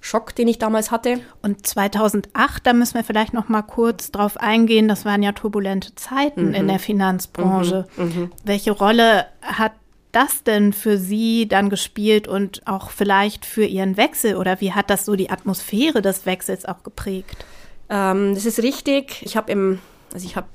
[0.03, 1.21] Schock, den ich damals hatte.
[1.41, 5.95] Und 2008, da müssen wir vielleicht noch mal kurz drauf eingehen, das waren ja turbulente
[5.95, 6.53] Zeiten mhm.
[6.55, 7.87] in der Finanzbranche.
[7.95, 8.03] Mhm.
[8.03, 8.31] Mhm.
[8.43, 9.71] Welche Rolle hat
[10.11, 14.89] das denn für Sie dann gespielt und auch vielleicht für Ihren Wechsel oder wie hat
[14.89, 17.45] das so die Atmosphäre des Wechsels auch geprägt?
[17.89, 19.21] Ähm, das ist richtig.
[19.23, 19.79] Ich habe im,
[20.13, 20.47] also ich habe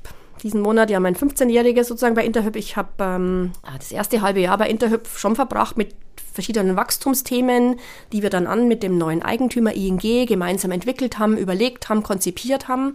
[0.42, 2.54] diesen Monat ja mein 15-Jähriges sozusagen bei Interhyp.
[2.54, 5.96] Ich habe ähm, das erste halbe Jahr bei Interhyp schon verbracht mit
[6.38, 7.80] verschiedenen Wachstumsthemen,
[8.12, 12.68] die wir dann an mit dem neuen Eigentümer ING gemeinsam entwickelt haben, überlegt haben, konzipiert
[12.68, 12.92] haben.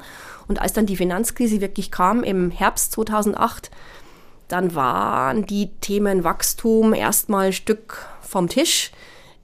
[0.48, 3.70] Und als dann die Finanzkrise wirklich kam im Herbst 2008,
[4.48, 8.92] dann waren die Themen Wachstum erstmal ein Stück vom Tisch.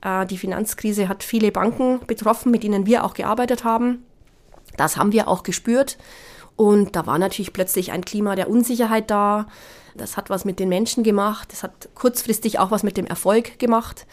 [0.01, 4.05] Äh, die Finanzkrise hat viele Banken betroffen, mit denen wir auch gearbeitet haben.
[4.77, 5.97] Das haben wir auch gespürt.
[6.55, 9.47] Und da war natürlich plötzlich ein Klima der Unsicherheit da.
[9.99, 11.51] Das hat was mit den Menschen gemacht.
[11.51, 14.05] Das hat kurzfristig auch was mit dem Erfolg gemacht.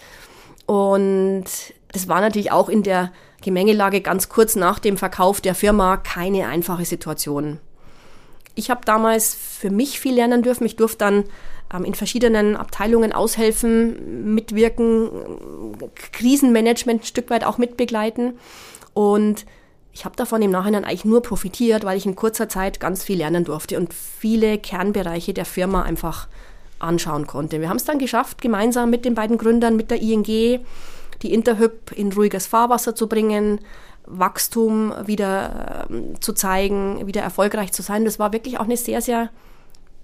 [0.66, 1.44] Und
[1.92, 6.49] das war natürlich auch in der Gemengelage ganz kurz nach dem Verkauf der Firma keine
[6.49, 7.61] einfache Situation.
[8.55, 10.66] Ich habe damals für mich viel lernen dürfen.
[10.66, 11.25] Ich durfte dann
[11.72, 15.11] ähm, in verschiedenen Abteilungen aushelfen, mitwirken,
[16.12, 18.38] Krisenmanagement ein Stück weit auch mitbegleiten.
[18.94, 19.44] Und
[19.96, 23.16] ich habe davon im Nachhinein eigentlich nur profitiert, weil ich in kurzer Zeit ganz viel
[23.16, 26.28] lernen durfte und viele Kernbereiche der Firma einfach
[26.78, 27.62] anschauen konnte.
[27.62, 31.92] Wir haben es dann geschafft, gemeinsam mit den beiden Gründern, mit der ING, die Interhyp
[31.92, 33.61] in ruhiges Fahrwasser zu bringen,
[34.04, 38.04] Wachstum wieder äh, zu zeigen, wieder erfolgreich zu sein.
[38.04, 39.30] Das war wirklich auch eine sehr, sehr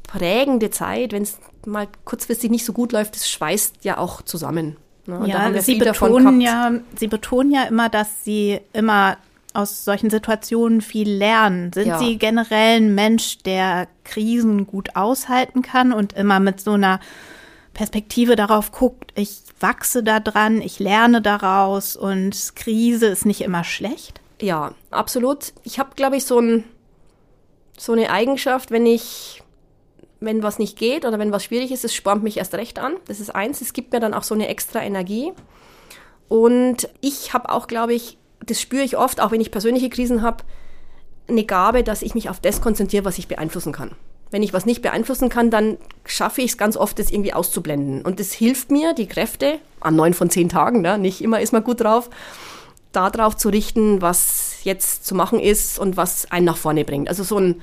[0.05, 1.12] prägende Zeit.
[1.12, 4.78] Wenn es mal kurzfristig nicht so gut läuft, das schweißt ja auch zusammen.
[5.05, 5.22] Ne?
[5.26, 9.18] Ja, Sie betonen ja, Sie betonen ja immer, dass Sie immer
[9.55, 11.73] aus solchen Situationen viel lernen?
[11.73, 11.99] Sind ja.
[11.99, 17.01] Sie generell ein Mensch, der Krisen gut aushalten kann und immer mit so einer
[17.75, 23.65] Perspektive darauf guckt, ich wachse da dran, ich lerne daraus und Krise ist nicht immer
[23.65, 24.21] schlecht?
[24.41, 25.53] Ja, absolut.
[25.62, 26.65] Ich habe, glaube ich, so, ein,
[27.79, 29.43] so eine Eigenschaft, wenn ich,
[30.21, 32.95] wenn was nicht geht oder wenn was schwierig ist, es spornt mich erst recht an.
[33.07, 33.61] Das ist eins.
[33.61, 35.33] Es gibt mir dann auch so eine extra Energie.
[36.29, 40.22] Und ich habe auch, glaube ich, das spüre ich oft, auch wenn ich persönliche Krisen
[40.22, 40.44] habe,
[41.28, 43.92] eine Gabe, dass ich mich auf das konzentriere, was ich beeinflussen kann.
[44.31, 45.76] Wenn ich was nicht beeinflussen kann, dann
[46.07, 48.02] schaffe ich es ganz oft, das irgendwie auszublenden.
[48.02, 51.52] Und das hilft mir, die Kräfte, an neun von zehn Tagen, ne, nicht immer ist
[51.52, 52.09] man gut drauf,
[52.92, 57.09] darauf zu richten, was jetzt zu machen ist und was einen nach vorne bringt.
[57.09, 57.62] Also so ein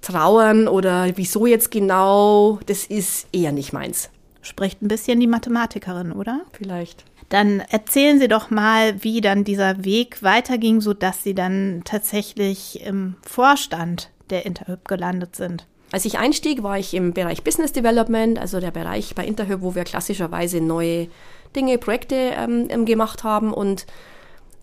[0.00, 4.10] Trauern oder wieso jetzt genau, das ist eher nicht meins.
[4.42, 6.40] Spricht ein bisschen die Mathematikerin, oder?
[6.52, 7.04] Vielleicht.
[7.30, 13.14] Dann erzählen Sie doch mal, wie dann dieser Weg weiterging, sodass Sie dann tatsächlich im
[13.22, 15.66] Vorstand der Interhyp gelandet sind.
[15.92, 19.74] Als ich einstieg, war ich im Bereich Business Development, also der Bereich bei Interhyp, wo
[19.74, 21.08] wir klassischerweise neue
[21.54, 23.52] Dinge, Projekte ähm, ähm gemacht haben.
[23.52, 23.86] Und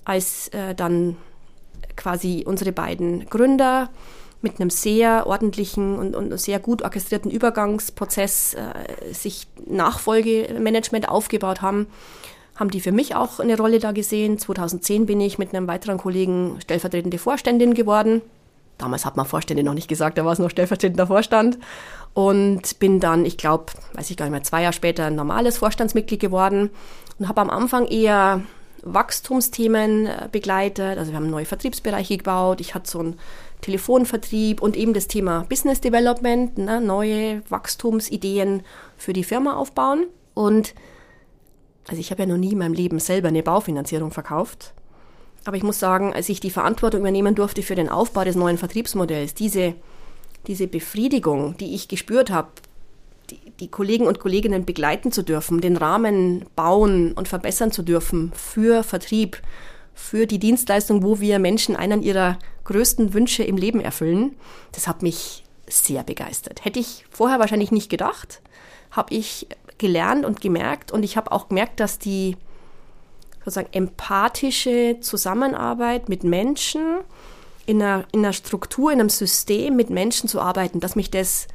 [0.04, 1.16] als äh, dann
[1.96, 3.90] quasi unsere beiden Gründer
[4.42, 11.88] mit einem sehr ordentlichen und, und sehr gut orchestrierten Übergangsprozess äh, sich Nachfolgemanagement aufgebaut haben,
[12.58, 14.38] haben die für mich auch eine Rolle da gesehen.
[14.38, 18.22] 2010 bin ich mit einem weiteren Kollegen stellvertretende Vorständin geworden.
[18.78, 21.58] Damals hat man Vorstände noch nicht gesagt, da war es noch stellvertretender Vorstand.
[22.14, 25.60] Und bin dann, ich glaube, weiß ich gar nicht mehr, zwei Jahre später ein normales
[25.60, 26.72] Vorstandsmitglied geworden
[27.20, 28.42] und habe am Anfang eher
[28.84, 30.98] Wachstumsthemen äh, begleitet.
[30.98, 32.62] Also wir haben neue Vertriebsbereiche gebaut.
[32.62, 33.20] Ich hatte so einen
[33.62, 38.64] Telefonvertrieb und eben das Thema Business Development, ne, neue Wachstumsideen
[38.98, 40.06] für die Firma aufbauen.
[40.34, 40.74] Und
[41.88, 44.74] Also ich habe ja noch nie in meinem Leben selber eine Baufinanzierung verkauft.
[45.46, 48.58] Aber ich muss sagen, als ich die Verantwortung übernehmen durfte für den Aufbau des neuen
[48.58, 49.76] Vertriebsmodells, diese,
[50.46, 52.50] diese Befriedigung, die ich gespürt habe,
[53.30, 58.34] die, die Kollegen und Kolleginnen begleiten zu dürfen, den Rahmen bauen und verbessern zu dürfen
[58.36, 59.42] für Vertrieb,
[59.94, 64.36] für die Dienstleistung, wo wir Menschen einen ihrer größten Wünsche im Leben erfüllen,
[64.74, 66.66] das hat mich sehr begeistert.
[66.66, 68.42] Hätte ich vorher wahrscheinlich nicht gedacht,
[68.92, 69.48] habe ich
[69.78, 72.38] gelernt und gemerkt und ich habe auch gemerkt, dass die
[73.40, 76.98] sozusagen empathische Zusammenarbeit mit Menschen
[77.66, 81.48] in einer, in einer Struktur, in einem System mit Menschen zu arbeiten, dass mich das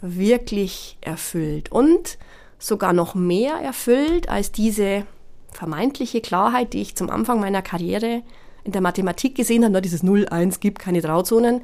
[0.00, 2.18] wirklich erfüllt und
[2.58, 5.06] sogar noch mehr erfüllt als diese
[5.52, 8.22] vermeintliche Klarheit, die ich zum Anfang meiner Karriere
[8.64, 11.62] in der Mathematik gesehen habe, dieses 0-1 gibt keine Grauzonen.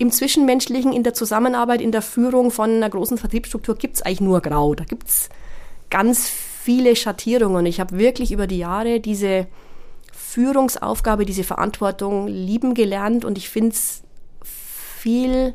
[0.00, 4.22] Im Zwischenmenschlichen, in der Zusammenarbeit, in der Führung von einer großen Vertriebsstruktur gibt es eigentlich
[4.22, 4.74] nur Grau.
[4.74, 5.28] Da gibt es
[5.90, 7.66] ganz viele Schattierungen.
[7.66, 9.46] Ich habe wirklich über die Jahre diese
[10.10, 14.02] Führungsaufgabe, diese Verantwortung lieben gelernt und ich finde es
[14.96, 15.52] viel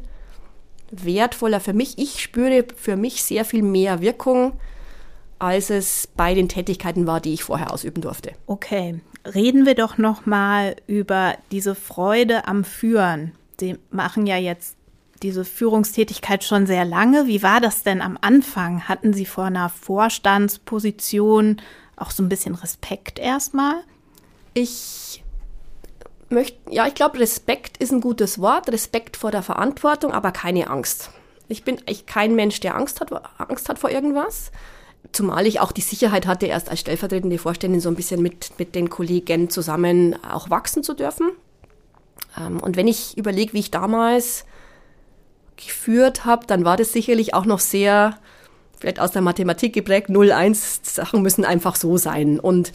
[0.92, 1.98] wertvoller für mich.
[1.98, 4.54] Ich spüre für mich sehr viel mehr Wirkung,
[5.40, 8.34] als es bei den Tätigkeiten war, die ich vorher ausüben durfte.
[8.46, 13.32] Okay, reden wir doch noch mal über diese Freude am Führen.
[13.60, 14.78] Sie machen ja jetzt
[15.24, 17.28] diese Führungstätigkeit schon sehr lange.
[17.28, 18.88] Wie war das denn am Anfang?
[18.88, 21.62] Hatten Sie vor einer Vorstandsposition
[21.96, 23.76] auch so ein bisschen Respekt erstmal?
[24.54, 25.24] Ich
[26.30, 28.70] möchte, ja, ich glaube, Respekt ist ein gutes Wort.
[28.72, 31.12] Respekt vor der Verantwortung, aber keine Angst.
[31.48, 34.52] Ich bin echt kein Mensch, der Angst hat, Angst hat vor irgendwas.
[35.12, 38.76] Zumal ich auch die Sicherheit hatte, erst als stellvertretende Vorständin so ein bisschen mit, mit
[38.76, 41.32] den Kollegen zusammen auch wachsen zu dürfen.
[42.38, 44.46] Ähm, und wenn ich überlege, wie ich damals
[45.58, 48.18] geführt habe, dann war das sicherlich auch noch sehr,
[48.80, 52.40] vielleicht aus der Mathematik geprägt, 0-1, Sachen müssen einfach so sein.
[52.40, 52.72] Und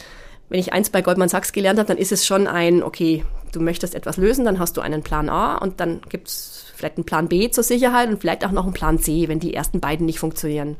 [0.49, 3.61] wenn ich eins bei Goldman Sachs gelernt habe, dann ist es schon ein, okay, du
[3.61, 7.05] möchtest etwas lösen, dann hast du einen Plan A und dann gibt es vielleicht einen
[7.05, 10.05] Plan B zur Sicherheit und vielleicht auch noch einen Plan C, wenn die ersten beiden
[10.05, 10.77] nicht funktionieren.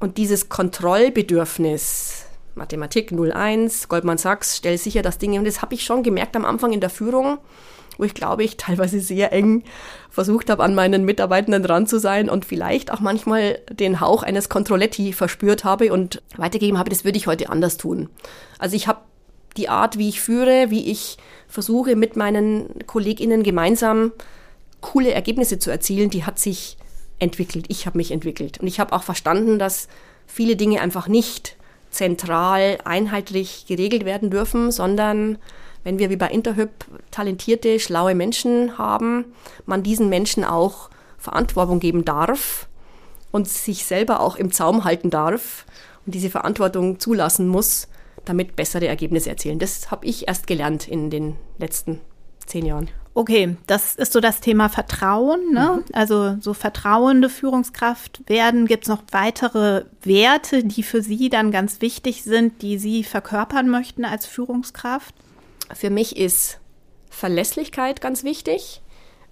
[0.00, 2.24] Und dieses Kontrollbedürfnis,
[2.54, 6.44] Mathematik 01, Goldman Sachs, stell sicher das Ding, und das habe ich schon gemerkt am
[6.44, 7.38] Anfang in der Führung,
[7.98, 9.64] wo ich glaube ich teilweise sehr eng
[10.10, 14.48] versucht habe, an meinen Mitarbeitenden dran zu sein und vielleicht auch manchmal den Hauch eines
[14.48, 18.08] Controletti verspürt habe und weitergegeben habe, das würde ich heute anders tun.
[18.58, 19.00] Also ich habe
[19.56, 24.12] die Art, wie ich führe, wie ich versuche, mit meinen KollegInnen gemeinsam
[24.80, 26.76] coole Ergebnisse zu erzielen, die hat sich
[27.18, 27.66] entwickelt.
[27.68, 28.58] Ich habe mich entwickelt.
[28.58, 29.88] Und ich habe auch verstanden, dass
[30.26, 31.56] viele Dinge einfach nicht
[31.90, 35.38] zentral, einheitlich geregelt werden dürfen, sondern
[35.84, 36.70] wenn wir wie bei Interhyp
[37.10, 39.26] talentierte, schlaue Menschen haben,
[39.66, 42.68] man diesen Menschen auch Verantwortung geben darf
[43.30, 45.66] und sich selber auch im Zaum halten darf
[46.06, 47.88] und diese Verantwortung zulassen muss,
[48.24, 49.58] damit bessere Ergebnisse erzielen.
[49.58, 52.00] Das habe ich erst gelernt in den letzten
[52.46, 52.90] zehn Jahren.
[53.14, 55.80] Okay, das ist so das Thema Vertrauen, ne?
[55.80, 55.84] Mhm.
[55.92, 58.66] Also so vertrauende Führungskraft werden.
[58.66, 63.68] Gibt es noch weitere Werte, die für Sie dann ganz wichtig sind, die Sie verkörpern
[63.68, 65.14] möchten als Führungskraft?
[65.74, 66.60] Für mich ist
[67.10, 68.82] Verlässlichkeit ganz wichtig.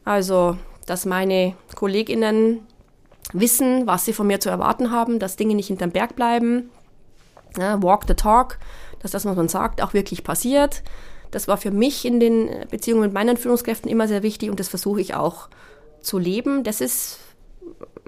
[0.05, 2.66] Also, dass meine KollegInnen
[3.33, 6.70] wissen, was sie von mir zu erwarten haben, dass Dinge nicht hinterm Berg bleiben.
[7.59, 8.59] Ja, walk the talk,
[9.00, 10.83] dass das, was man sagt, auch wirklich passiert.
[11.31, 14.68] Das war für mich in den Beziehungen mit meinen Führungskräften immer sehr wichtig und das
[14.68, 15.48] versuche ich auch
[16.00, 16.64] zu leben.
[16.64, 17.18] Das ist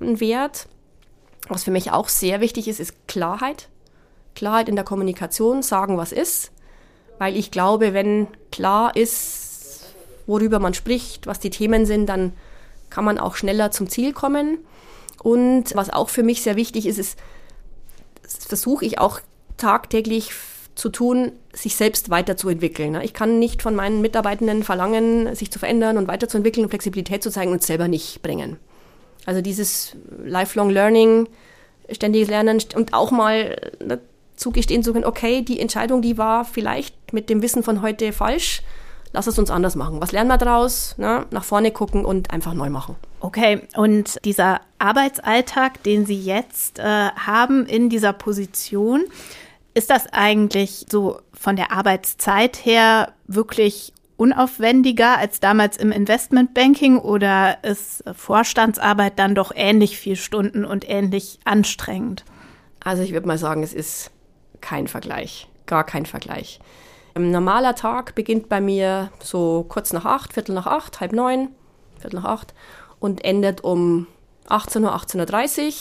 [0.00, 0.68] ein Wert.
[1.48, 3.68] Was für mich auch sehr wichtig ist, ist Klarheit.
[4.34, 6.52] Klarheit in der Kommunikation, sagen, was ist
[7.18, 9.92] weil ich glaube, wenn klar ist,
[10.26, 12.32] worüber man spricht, was die Themen sind, dann
[12.90, 14.58] kann man auch schneller zum Ziel kommen.
[15.22, 17.18] Und was auch für mich sehr wichtig ist, ist,
[18.22, 19.20] versuche ich auch
[19.56, 20.30] tagtäglich
[20.74, 23.00] zu tun, sich selbst weiterzuentwickeln.
[23.02, 27.30] Ich kann nicht von meinen Mitarbeitenden verlangen, sich zu verändern und weiterzuentwickeln und Flexibilität zu
[27.30, 28.58] zeigen und selber nicht bringen.
[29.26, 31.28] Also dieses Lifelong Learning,
[31.90, 33.72] ständiges Lernen und auch mal
[34.36, 38.62] zugestehen zu können, okay, die Entscheidung, die war vielleicht mit dem Wissen von heute falsch.
[39.12, 40.00] Lass es uns anders machen.
[40.00, 40.96] Was lernen wir daraus?
[40.96, 41.26] Ne?
[41.30, 42.96] Nach vorne gucken und einfach neu machen.
[43.20, 49.04] Okay, und dieser Arbeitsalltag, den Sie jetzt äh, haben in dieser Position,
[49.74, 57.58] ist das eigentlich so von der Arbeitszeit her wirklich unaufwendiger als damals im Investmentbanking oder
[57.64, 62.24] ist Vorstandsarbeit dann doch ähnlich viel Stunden und ähnlich anstrengend?
[62.84, 64.10] Also ich würde mal sagen, es ist
[64.62, 66.58] kein Vergleich, gar kein Vergleich.
[67.14, 71.48] Ein normaler Tag beginnt bei mir so kurz nach acht, Viertel nach acht, halb neun,
[71.98, 72.54] Viertel nach acht
[73.00, 74.06] und endet um
[74.48, 75.72] 18 Uhr, 18.30 Uhr.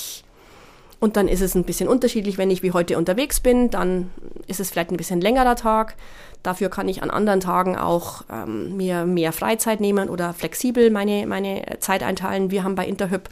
[1.00, 4.12] Und dann ist es ein bisschen unterschiedlich, wenn ich wie heute unterwegs bin, dann
[4.46, 5.96] ist es vielleicht ein bisschen längerer Tag.
[6.44, 11.26] Dafür kann ich an anderen Tagen auch ähm, mir mehr Freizeit nehmen oder flexibel meine,
[11.26, 12.52] meine Zeit einteilen.
[12.52, 13.30] Wir haben bei Interhyp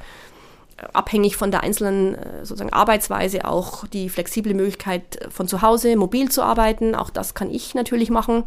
[0.94, 6.30] abhängig von der einzelnen äh, sozusagen Arbeitsweise auch die flexible Möglichkeit von zu Hause mobil
[6.30, 6.96] zu arbeiten.
[6.96, 8.46] Auch das kann ich natürlich machen,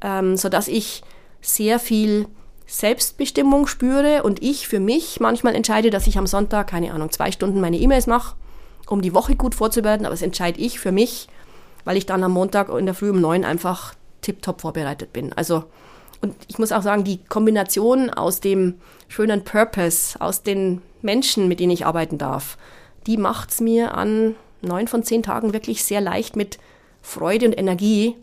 [0.00, 1.02] ähm, so dass ich
[1.40, 2.26] sehr viel
[2.66, 7.30] Selbstbestimmung spüre und ich für mich manchmal entscheide, dass ich am Sonntag, keine Ahnung, zwei
[7.30, 8.34] Stunden meine E-Mails mache
[8.88, 11.28] um die Woche gut vorzubereiten, aber das entscheide ich für mich,
[11.84, 15.32] weil ich dann am Montag in der Früh um neun einfach tiptop vorbereitet bin.
[15.32, 15.64] Also,
[16.20, 18.74] und ich muss auch sagen, die Kombination aus dem
[19.08, 22.56] schönen Purpose, aus den Menschen, mit denen ich arbeiten darf,
[23.06, 26.58] die macht es mir an neun von zehn Tagen wirklich sehr leicht mit
[27.02, 28.16] Freude und Energie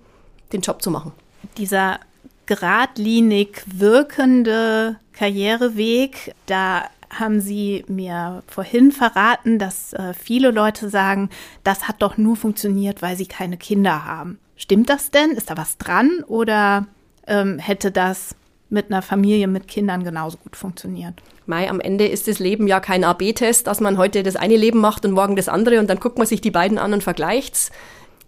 [0.52, 1.14] den Job zu machen.
[1.58, 2.00] Dieser
[2.46, 11.30] geradlinig wirkende Karriereweg, da haben Sie mir vorhin verraten, dass äh, viele Leute sagen,
[11.64, 14.40] das hat doch nur funktioniert, weil sie keine Kinder haben.
[14.56, 15.32] Stimmt das denn?
[15.32, 16.24] Ist da was dran?
[16.28, 16.88] Oder
[17.28, 18.36] ähm, hätte das
[18.70, 21.16] mit einer Familie mit Kindern genauso gut funktioniert?
[21.46, 24.80] Mai, am Ende ist das Leben ja kein AB-Test, dass man heute das eine Leben
[24.80, 27.72] macht und morgen das andere und dann guckt man sich die beiden an und vergleicht's.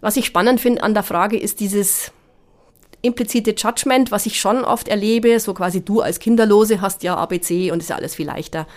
[0.02, 2.12] Was ich spannend finde an der Frage ist dieses
[3.02, 7.72] implizite Judgment, was ich schon oft erlebe, so quasi du als Kinderlose hast ja ABC
[7.72, 8.68] und ist ja alles viel leichter.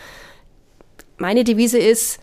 [1.16, 2.20] Meine Devise ist,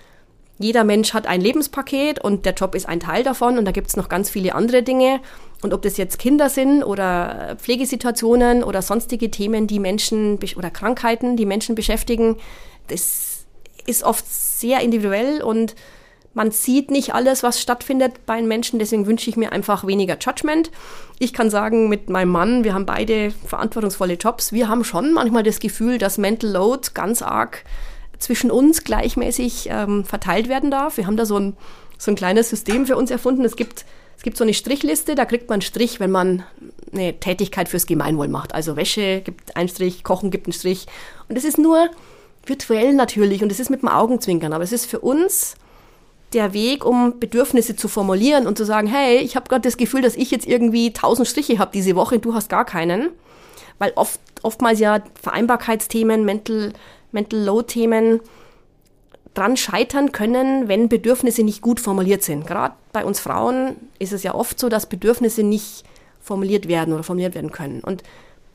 [0.57, 3.87] jeder Mensch hat ein Lebenspaket und der Job ist ein Teil davon und da gibt
[3.87, 5.19] es noch ganz viele andere Dinge.
[5.61, 11.35] Und ob das jetzt Kinder sind oder Pflegesituationen oder sonstige Themen, die Menschen oder Krankheiten,
[11.35, 12.37] die Menschen beschäftigen,
[12.87, 13.45] das
[13.85, 15.75] ist oft sehr individuell und
[16.33, 20.17] man sieht nicht alles, was stattfindet bei den Menschen, deswegen wünsche ich mir einfach weniger
[20.19, 20.69] Judgment.
[21.17, 25.43] Ich kann sagen, mit meinem Mann, wir haben beide verantwortungsvolle Jobs, wir haben schon manchmal
[25.43, 27.63] das Gefühl, dass Mental Load ganz arg
[28.19, 30.97] zwischen uns gleichmäßig ähm, verteilt werden darf.
[30.97, 31.57] Wir haben da so ein,
[31.97, 33.43] so ein kleines System für uns erfunden.
[33.45, 33.85] Es gibt,
[34.17, 36.43] es gibt so eine Strichliste, da kriegt man einen Strich, wenn man
[36.93, 38.53] eine Tätigkeit fürs Gemeinwohl macht.
[38.53, 40.85] Also Wäsche gibt einen Strich, Kochen gibt einen Strich.
[41.27, 41.89] Und es ist nur
[42.45, 45.55] virtuell natürlich und es ist mit dem Augenzwinkern, aber es ist für uns
[46.33, 50.01] der Weg, um Bedürfnisse zu formulieren und zu sagen, hey, ich habe gerade das Gefühl,
[50.01, 53.09] dass ich jetzt irgendwie tausend Striche habe diese Woche, du hast gar keinen.
[53.79, 56.73] Weil oft, oftmals ja Vereinbarkeitsthemen, Mental,
[57.15, 58.19] Mental Load-Themen
[59.33, 62.45] dran scheitern können, wenn Bedürfnisse nicht gut formuliert sind.
[62.45, 65.83] Gerade bei uns Frauen ist es ja oft so, dass Bedürfnisse nicht
[66.21, 67.81] formuliert werden oder formuliert werden können.
[67.81, 68.03] Und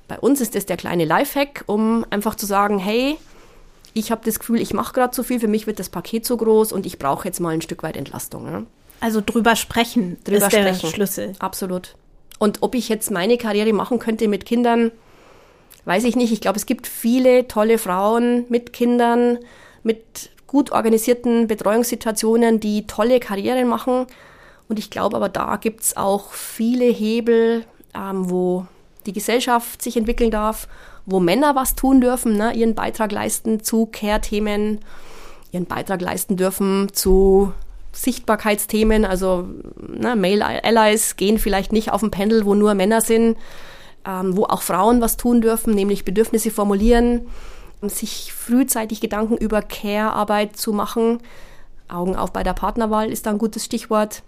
[0.09, 3.17] bei uns ist das der kleine Lifehack, um einfach zu sagen, hey,
[3.95, 6.37] ich habe das Gefühl, ich mache gerade zu viel, für mich wird das Paket zu
[6.37, 8.47] groß und ich brauche jetzt mal ein Stück weit Entlastung.
[8.47, 8.63] Ja.
[9.01, 11.33] Also drüber sprechen drüber ist der Schlüssel.
[11.39, 11.95] Absolut.
[12.39, 14.93] Und ob ich jetzt meine Karriere machen könnte mit Kindern,
[15.85, 16.33] weiß ich nicht.
[16.33, 19.39] Ich glaube, es gibt viele tolle Frauen mit Kindern,
[19.83, 24.07] mit gut organisierten Betreuungssituationen, die tolle Karrieren machen.
[24.69, 28.67] Und ich glaube aber, da gibt es auch viele Hebel, ähm, wo
[29.07, 30.69] die Gesellschaft sich entwickeln darf
[31.07, 34.79] wo Männer was tun dürfen, ne, ihren Beitrag leisten zu Care-Themen,
[35.53, 37.53] ihren Beitrag leisten dürfen zu
[37.93, 43.37] Sichtbarkeitsthemen, also ne, Male Allies gehen vielleicht nicht auf ein Panel, wo nur Männer sind,
[44.07, 47.27] ähm, wo auch Frauen was tun dürfen, nämlich Bedürfnisse formulieren,
[47.83, 51.19] sich frühzeitig Gedanken über Care-Arbeit zu machen.
[51.89, 54.23] Augen auf bei der Partnerwahl ist da ein gutes Stichwort.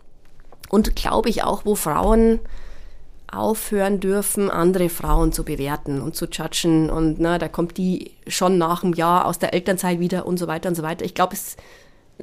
[0.71, 2.41] Und glaube ich auch, wo Frauen
[3.31, 6.91] aufhören dürfen, andere Frauen zu bewerten und zu judgen.
[6.91, 10.47] Und na, da kommt die schon nach einem Jahr aus der Elternzeit wieder und so
[10.47, 11.05] weiter und so weiter.
[11.05, 11.57] Ich glaube, es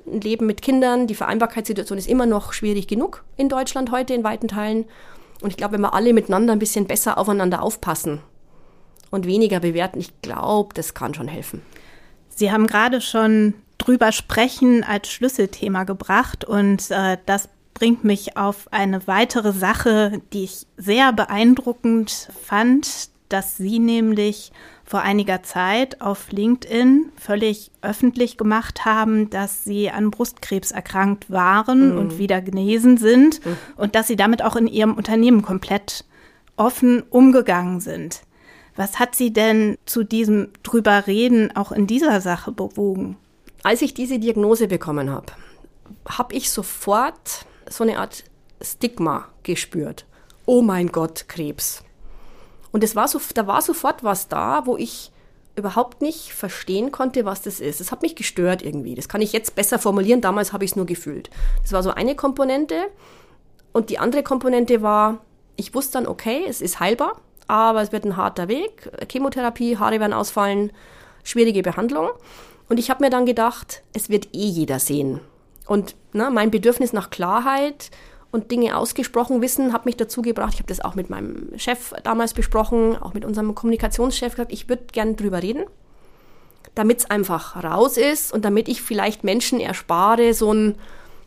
[0.08, 4.24] ein Leben mit Kindern, die Vereinbarkeitssituation ist immer noch schwierig genug in Deutschland heute in
[4.24, 4.86] weiten Teilen.
[5.42, 8.22] Und ich glaube, wenn wir alle miteinander ein bisschen besser aufeinander aufpassen
[9.10, 11.62] und weniger bewerten, ich glaube, das kann schon helfen.
[12.30, 18.68] Sie haben gerade schon drüber sprechen als Schlüsselthema gebracht und äh, das bringt mich auf
[18.72, 24.52] eine weitere Sache, die ich sehr beeindruckend fand, dass Sie nämlich
[24.90, 31.92] vor einiger Zeit auf LinkedIn völlig öffentlich gemacht haben, dass Sie an Brustkrebs erkrankt waren
[31.92, 32.00] mhm.
[32.00, 33.58] und wieder genesen sind mhm.
[33.76, 36.06] und dass Sie damit auch in Ihrem Unternehmen komplett
[36.58, 38.24] offen umgegangen sind.
[38.76, 43.16] Was hat Sie denn zu diesem drüber reden auch in dieser Sache bewogen?
[43.62, 45.34] Als ich diese Diagnose bekommen habe,
[46.08, 48.24] habe ich sofort so eine Art
[48.60, 50.08] Stigma gespürt.
[50.48, 51.84] Oh mein Gott, Krebs.
[52.72, 55.12] Und es war so, da war sofort was da, wo ich
[55.56, 57.82] überhaupt nicht verstehen konnte, was das ist.
[57.82, 58.96] Es hat mich gestört irgendwie.
[58.96, 60.22] Das kann ich jetzt besser formulieren.
[60.22, 61.30] Damals habe ich es nur gefühlt.
[61.62, 62.76] Das war so eine Komponente.
[63.72, 65.20] Und die andere Komponente war,
[65.56, 68.90] ich wusste dann, okay, es ist heilbar, aber es wird ein harter Weg.
[69.12, 70.72] Chemotherapie, Haare werden ausfallen,
[71.24, 72.10] schwierige Behandlung.
[72.70, 75.20] Und ich habe mir dann gedacht, es wird eh jeder sehen
[75.66, 77.92] Und ne, mein Bedürfnis nach Klarheit
[78.32, 80.54] und Dinge ausgesprochen wissen hat mich dazu gebracht.
[80.54, 84.70] Ich habe das auch mit meinem Chef damals besprochen, auch mit unserem Kommunikationschef gesagt, ich
[84.70, 85.64] würde gern drüber reden,
[86.76, 90.76] damit es einfach raus ist und damit ich vielleicht Menschen erspare, so, ein,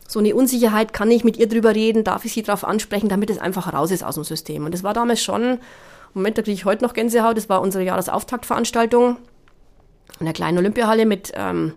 [0.07, 3.29] so eine Unsicherheit, kann ich mit ihr drüber reden, darf ich sie darauf ansprechen, damit
[3.29, 4.65] es einfach raus ist aus dem System.
[4.65, 5.59] Und das war damals schon,
[6.13, 9.17] Moment, da kriege ich heute noch Gänsehaut, das war unsere Jahresauftaktveranstaltung
[10.19, 11.73] in der kleinen Olympiahalle mit ähm,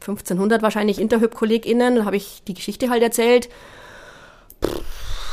[0.00, 3.48] 1500 wahrscheinlich Interhyp-KollegInnen, da habe ich die Geschichte halt erzählt.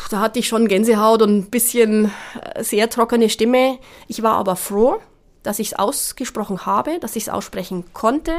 [0.10, 2.12] Da hatte ich schon Gänsehaut und ein bisschen
[2.42, 3.78] äh, sehr trockene Stimme.
[4.08, 5.00] Ich war aber froh,
[5.44, 8.34] dass ich es ausgesprochen habe, dass ich es aussprechen konnte,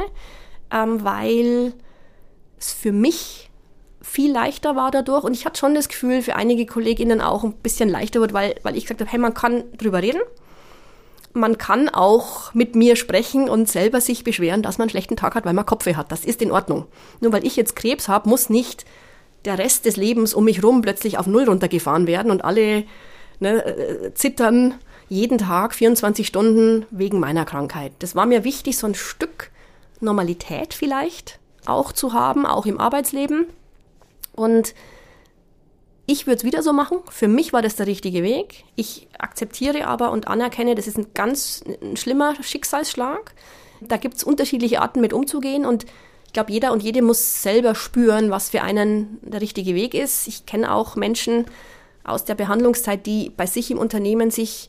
[0.71, 1.73] ähm, weil
[2.59, 3.49] es für mich
[4.01, 7.53] viel leichter war dadurch und ich hatte schon das Gefühl, für einige KollegInnen auch ein
[7.53, 10.21] bisschen leichter wird, weil, weil ich gesagt habe, hey, man kann drüber reden
[11.33, 15.35] man kann auch mit mir sprechen und selber sich beschweren, dass man einen schlechten Tag
[15.35, 16.11] hat, weil man Kopfweh hat.
[16.11, 16.85] Das ist in Ordnung.
[17.19, 18.85] Nur weil ich jetzt Krebs habe, muss nicht
[19.45, 22.83] der Rest des Lebens um mich rum plötzlich auf Null runtergefahren werden und alle
[23.39, 24.75] ne, äh, zittern
[25.07, 27.93] jeden Tag 24 Stunden wegen meiner Krankheit.
[27.99, 29.51] Das war mir wichtig, so ein Stück
[29.99, 33.47] Normalität vielleicht auch zu haben, auch im Arbeitsleben.
[34.35, 34.73] Und
[36.05, 36.99] ich würde es wieder so machen.
[37.09, 38.63] Für mich war das der richtige Weg.
[38.75, 43.33] Ich akzeptiere aber und anerkenne, das ist ein ganz ein schlimmer Schicksalsschlag.
[43.81, 45.85] Da gibt es unterschiedliche Arten mit umzugehen und
[46.29, 50.27] ich glaube, jeder und jede muss selber spüren, was für einen der richtige Weg ist.
[50.27, 51.45] Ich kenne auch Menschen
[52.03, 54.67] aus der Behandlungszeit, die bei sich im Unternehmen sich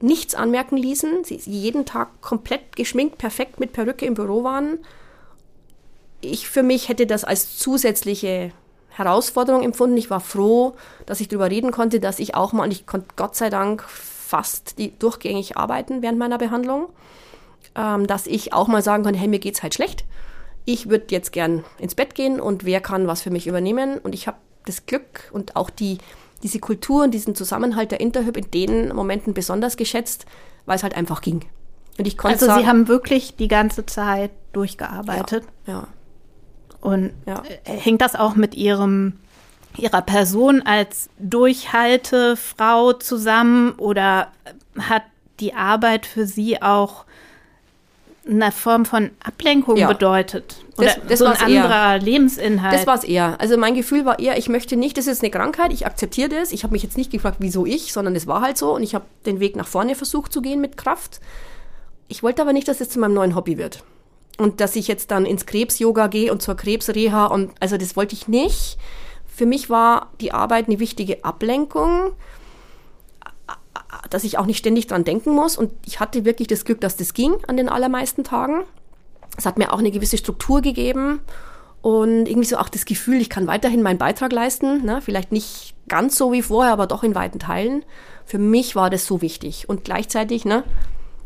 [0.00, 4.78] nichts anmerken ließen, sie jeden Tag komplett geschminkt, perfekt mit Perücke im Büro waren.
[6.22, 8.50] Ich für mich hätte das als zusätzliche
[8.88, 9.98] Herausforderung empfunden.
[9.98, 13.08] Ich war froh, dass ich darüber reden konnte, dass ich auch mal, und ich konnte
[13.16, 16.88] Gott sei Dank fast die, durchgängig arbeiten während meiner Behandlung,
[17.74, 20.06] ähm, dass ich auch mal sagen konnte, hey, mir geht's halt schlecht.
[20.64, 23.98] Ich würde jetzt gern ins Bett gehen und wer kann was für mich übernehmen?
[23.98, 25.98] Und ich habe das Glück und auch die,
[26.42, 30.26] diese Kultur und diesen Zusammenhalt der Interhyp in den Momenten besonders geschätzt,
[30.66, 31.44] weil es halt einfach ging.
[31.98, 35.44] Und ich konnte also sagen, Sie haben wirklich die ganze Zeit durchgearbeitet.
[35.66, 35.72] ja.
[35.72, 35.88] ja.
[36.80, 37.42] Und ja.
[37.64, 39.18] Äh, hängt das auch mit ihrem
[39.76, 44.32] ihrer Person als Durchhaltefrau zusammen oder
[44.78, 45.02] hat
[45.38, 47.04] die Arbeit für sie auch
[48.30, 49.88] eine Form von Ablenkung ja.
[49.88, 50.56] bedeutet?
[50.76, 51.98] Oder das, das so ein anderer eher.
[51.98, 52.74] Lebensinhalt?
[52.74, 53.40] Das war es eher.
[53.40, 56.52] Also mein Gefühl war eher, ich möchte nicht, das ist eine Krankheit, ich akzeptiere das.
[56.52, 58.94] Ich habe mich jetzt nicht gefragt, wieso ich, sondern es war halt so und ich
[58.94, 61.20] habe den Weg nach vorne versucht zu gehen mit Kraft.
[62.08, 63.84] Ich wollte aber nicht, dass es zu meinem neuen Hobby wird
[64.38, 68.14] und dass ich jetzt dann ins Krebs-Yoga gehe und zur Krebsreha und also das wollte
[68.14, 68.78] ich nicht.
[69.26, 72.12] Für mich war die Arbeit eine wichtige Ablenkung,
[74.10, 76.96] dass ich auch nicht ständig dran denken muss und ich hatte wirklich das Glück, dass
[76.96, 78.62] das ging an den allermeisten Tagen.
[79.36, 81.20] Es hat mir auch eine gewisse Struktur gegeben
[81.82, 85.00] und irgendwie so auch das Gefühl, ich kann weiterhin meinen Beitrag leisten, ne?
[85.02, 87.84] vielleicht nicht ganz so wie vorher, aber doch in weiten Teilen.
[88.26, 90.62] Für mich war das so wichtig und gleichzeitig ne,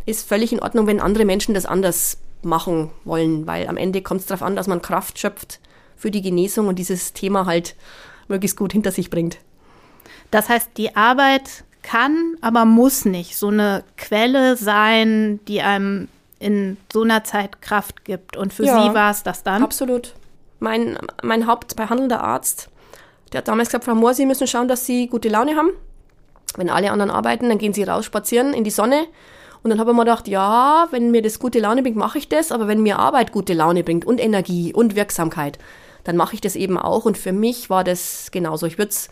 [0.06, 4.20] ist völlig in Ordnung, wenn andere Menschen das anders machen wollen, weil am Ende kommt
[4.20, 5.60] es darauf an, dass man Kraft schöpft
[5.96, 7.74] für die Genesung und dieses Thema halt
[8.28, 9.38] möglichst gut hinter sich bringt.
[10.30, 16.08] Das heißt, die Arbeit kann, aber muss nicht so eine Quelle sein, die einem
[16.40, 18.36] in so einer Zeit Kraft gibt.
[18.36, 19.62] Und für ja, Sie war es das dann?
[19.62, 20.14] Absolut.
[20.58, 22.70] Mein, mein hauptbehandelnder Arzt,
[23.32, 25.70] der hat damals gesagt, Frau Mohr, Sie müssen schauen, dass Sie gute Laune haben.
[26.56, 29.06] Wenn alle anderen arbeiten, dann gehen Sie raus spazieren in die Sonne
[29.64, 32.28] und dann habe ich mir gedacht, ja, wenn mir das gute Laune bringt, mache ich
[32.28, 35.58] das, aber wenn mir Arbeit gute Laune bringt und Energie und Wirksamkeit,
[36.04, 37.06] dann mache ich das eben auch.
[37.06, 38.66] Und für mich war das genauso.
[38.66, 39.08] Ich würde es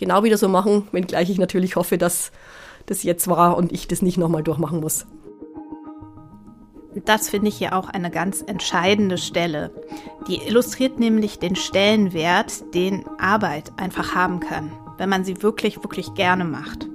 [0.00, 2.32] genau wieder so machen, wenngleich ich natürlich hoffe, dass
[2.86, 5.06] das jetzt war und ich das nicht nochmal durchmachen muss.
[7.04, 9.70] Das finde ich hier auch eine ganz entscheidende Stelle.
[10.26, 16.14] Die illustriert nämlich den Stellenwert, den Arbeit einfach haben kann, wenn man sie wirklich, wirklich
[16.14, 16.88] gerne macht.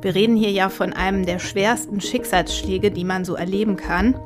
[0.00, 4.18] Wir reden hier ja von einem der schwersten Schicksalsschläge, die man so erleben kann.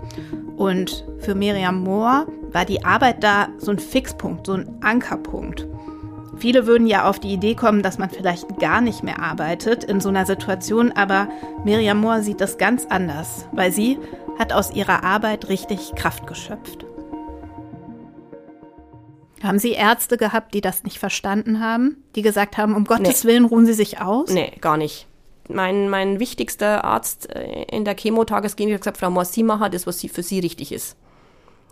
[0.56, 5.66] Und für Miriam Mohr war die Arbeit da so ein Fixpunkt, so ein Ankerpunkt.
[6.38, 10.00] Viele würden ja auf die Idee kommen, dass man vielleicht gar nicht mehr arbeitet in
[10.00, 11.28] so einer Situation, aber
[11.64, 13.98] Miriam Mohr sieht das ganz anders, weil sie
[14.38, 16.84] hat aus ihrer Arbeit richtig Kraft geschöpft.
[19.42, 22.02] Haben Sie Ärzte gehabt, die das nicht verstanden haben?
[22.16, 23.30] Die gesagt haben, um Gottes nee.
[23.30, 24.30] Willen ruhen Sie sich aus?
[24.30, 25.06] Nee, gar nicht
[25.48, 29.86] mein, mein wichtigster Arzt äh, in der Chemotagesgene hat gesagt, Frau Mohr, Sie machen das,
[29.86, 30.96] was für Sie richtig ist.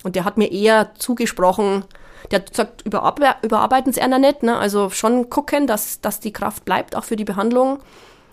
[0.03, 1.85] Und der hat mir eher zugesprochen,
[2.31, 4.57] der hat gesagt, überarbe überarbeiten Sie einer nicht, ne?
[4.57, 7.79] also schon gucken, dass, dass die Kraft bleibt, auch für die Behandlung.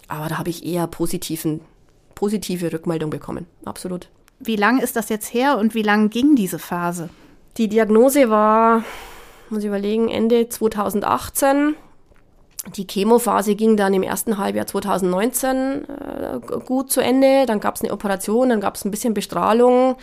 [0.08, 1.62] Aber da habe ich eher positiven,
[2.16, 4.10] positive Rückmeldung bekommen, absolut.
[4.40, 7.10] Wie lang ist das jetzt her und wie lang ging diese Phase?
[7.58, 8.84] Die Diagnose war
[9.52, 11.76] muss ich überlegen, Ende 2018.
[12.76, 17.46] Die Chemophase ging dann im ersten Halbjahr 2019 äh, gut zu Ende.
[17.48, 19.96] Dann gab es eine Operation, dann gab es ein bisschen Bestrahlung.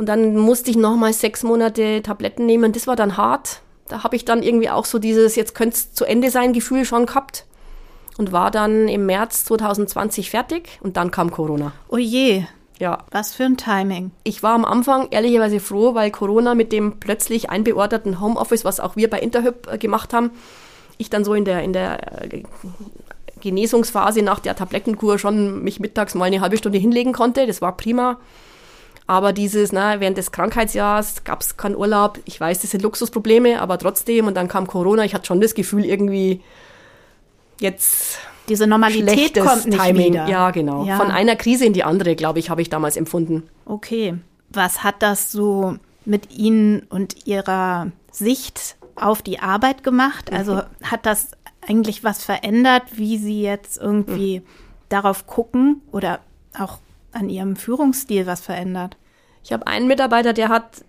[0.00, 2.72] Und dann musste ich nochmal sechs Monate Tabletten nehmen.
[2.72, 3.60] Das war dann hart.
[3.86, 6.86] Da habe ich dann irgendwie auch so dieses, jetzt könnte es zu Ende sein, Gefühl
[6.86, 7.44] schon gehabt.
[8.16, 11.72] Und war dann im März 2020 fertig und dann kam Corona.
[11.90, 12.44] Oh je.
[12.78, 13.04] Ja.
[13.10, 14.10] Was für ein Timing.
[14.24, 18.96] Ich war am Anfang ehrlicherweise froh, weil Corona mit dem plötzlich einbeorderten Homeoffice, was auch
[18.96, 20.30] wir bei Interhyp äh, gemacht haben,
[20.96, 22.42] ich dann so in der, in der äh,
[23.42, 27.46] Genesungsphase nach der Tablettenkur schon mich mittags mal eine halbe Stunde hinlegen konnte.
[27.46, 28.16] Das war prima.
[29.10, 32.20] Aber dieses, na, während des Krankheitsjahres gab es keinen Urlaub.
[32.26, 34.28] Ich weiß, das sind Luxusprobleme, aber trotzdem.
[34.28, 35.04] Und dann kam Corona.
[35.04, 36.42] Ich hatte schon das Gefühl, irgendwie
[37.58, 40.12] jetzt diese Normalität kommt nicht Timing.
[40.12, 40.28] wieder.
[40.28, 40.84] Ja, genau.
[40.84, 40.96] Ja.
[40.96, 43.42] Von einer Krise in die andere, glaube ich, habe ich damals empfunden.
[43.64, 44.14] Okay.
[44.50, 50.32] Was hat das so mit Ihnen und Ihrer Sicht auf die Arbeit gemacht?
[50.32, 50.62] Also mhm.
[50.84, 51.32] hat das
[51.66, 54.44] eigentlich was verändert, wie Sie jetzt irgendwie mhm.
[54.88, 56.20] darauf gucken oder
[56.56, 56.78] auch
[57.12, 58.96] an Ihrem Führungsstil was verändert?
[59.42, 60.84] Ich habe einen Mitarbeiter, der hat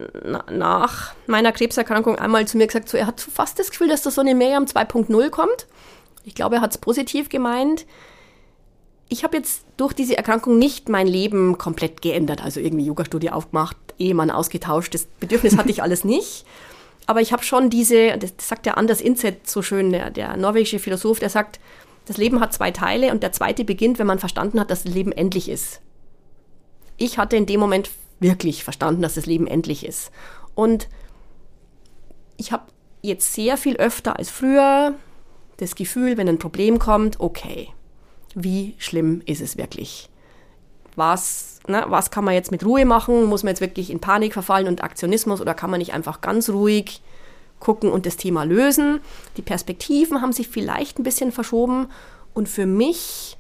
[0.52, 4.12] nach meiner Krebserkrankung einmal zu mir gesagt, so, er hat fast das Gefühl, dass da
[4.12, 5.68] so eine Miriam 2.0 kommt.
[6.26, 7.86] Ich glaube, er hat es positiv gemeint.
[9.08, 13.78] Ich habe jetzt durch diese Erkrankung nicht mein Leben komplett geändert, also irgendwie Yoga-Studie aufgemacht,
[13.98, 14.94] Ehemann ausgetauscht.
[14.94, 16.46] Das Bedürfnis hatte ich alles nicht.
[17.08, 20.80] Aber ich habe schon diese, das sagt der Anders Inset so schön, der, der norwegische
[20.80, 21.60] Philosoph, der sagt,
[22.06, 24.94] das Leben hat zwei Teile und der zweite beginnt, wenn man verstanden hat, dass das
[24.94, 25.82] Leben endlich ist.
[27.02, 27.90] Ich hatte in dem Moment
[28.20, 30.12] wirklich verstanden, dass das Leben endlich ist.
[30.54, 30.88] Und
[32.38, 32.66] ich habe
[33.02, 34.94] jetzt sehr viel öfter als früher
[35.58, 37.70] das Gefühl, wenn ein Problem kommt, okay,
[38.36, 40.10] wie schlimm ist es wirklich?
[40.96, 43.26] Was, ne, was kann man jetzt mit Ruhe machen?
[43.26, 46.52] Muss man jetzt wirklich in Panik verfallen und Aktionismus oder kann man nicht einfach ganz
[46.52, 47.02] ruhig
[47.60, 49.00] gucken und das Thema lösen?
[49.38, 51.88] Die Perspektiven haben sich vielleicht ein bisschen verschoben
[52.36, 53.38] und für mich,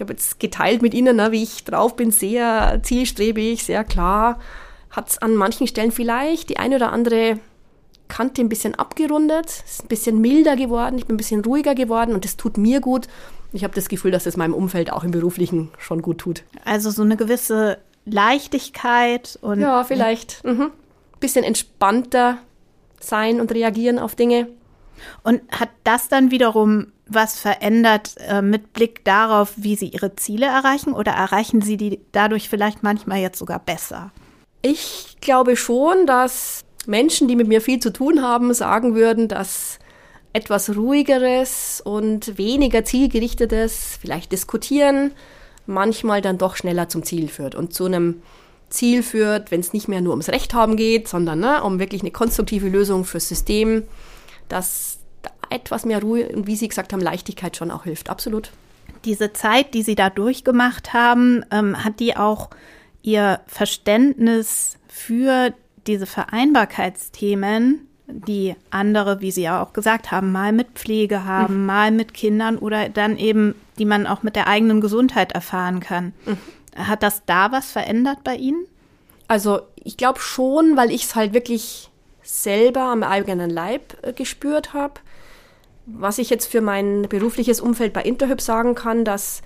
[0.00, 4.38] ich habe jetzt geteilt mit Ihnen, ne, wie ich drauf bin, sehr zielstrebig, sehr klar,
[4.88, 7.38] hat es an manchen Stellen vielleicht die eine oder andere
[8.08, 12.14] Kante ein bisschen abgerundet, ist ein bisschen milder geworden, ich bin ein bisschen ruhiger geworden
[12.14, 13.08] und das tut mir gut.
[13.52, 16.44] Ich habe das Gefühl, dass es meinem Umfeld auch im beruflichen schon gut tut.
[16.64, 17.76] Also so eine gewisse
[18.06, 20.70] Leichtigkeit und ja, vielleicht mhm.
[21.20, 22.38] bisschen entspannter
[23.00, 24.48] sein und reagieren auf Dinge.
[25.24, 30.46] Und hat das dann wiederum was verändert äh, mit Blick darauf, wie Sie Ihre Ziele
[30.46, 34.12] erreichen oder erreichen Sie die dadurch vielleicht manchmal jetzt sogar besser?
[34.62, 39.78] Ich glaube schon, dass Menschen, die mit mir viel zu tun haben, sagen würden, dass
[40.32, 45.12] etwas ruhigeres und weniger zielgerichtetes, vielleicht diskutieren,
[45.66, 48.22] manchmal dann doch schneller zum Ziel führt und zu einem
[48.68, 52.02] Ziel führt, wenn es nicht mehr nur ums Recht haben geht, sondern ne, um wirklich
[52.02, 53.82] eine konstruktive Lösung fürs System,
[54.48, 54.89] dass
[55.50, 58.10] etwas mehr Ruhe und wie Sie gesagt haben, Leichtigkeit schon auch hilft.
[58.10, 58.50] Absolut.
[59.04, 62.50] Diese Zeit, die Sie da durchgemacht haben, ähm, hat die auch
[63.02, 65.54] Ihr Verständnis für
[65.86, 71.66] diese Vereinbarkeitsthemen, die andere, wie Sie ja auch gesagt haben, mal mit Pflege haben, mhm.
[71.66, 76.12] mal mit Kindern oder dann eben, die man auch mit der eigenen Gesundheit erfahren kann.
[76.26, 76.38] Mhm.
[76.76, 78.66] Hat das da was verändert bei Ihnen?
[79.28, 81.90] Also ich glaube schon, weil ich es halt wirklich
[82.22, 84.94] selber am eigenen Leib äh, gespürt habe.
[85.94, 89.42] Was ich jetzt für mein berufliches Umfeld bei Interhyp sagen kann, dass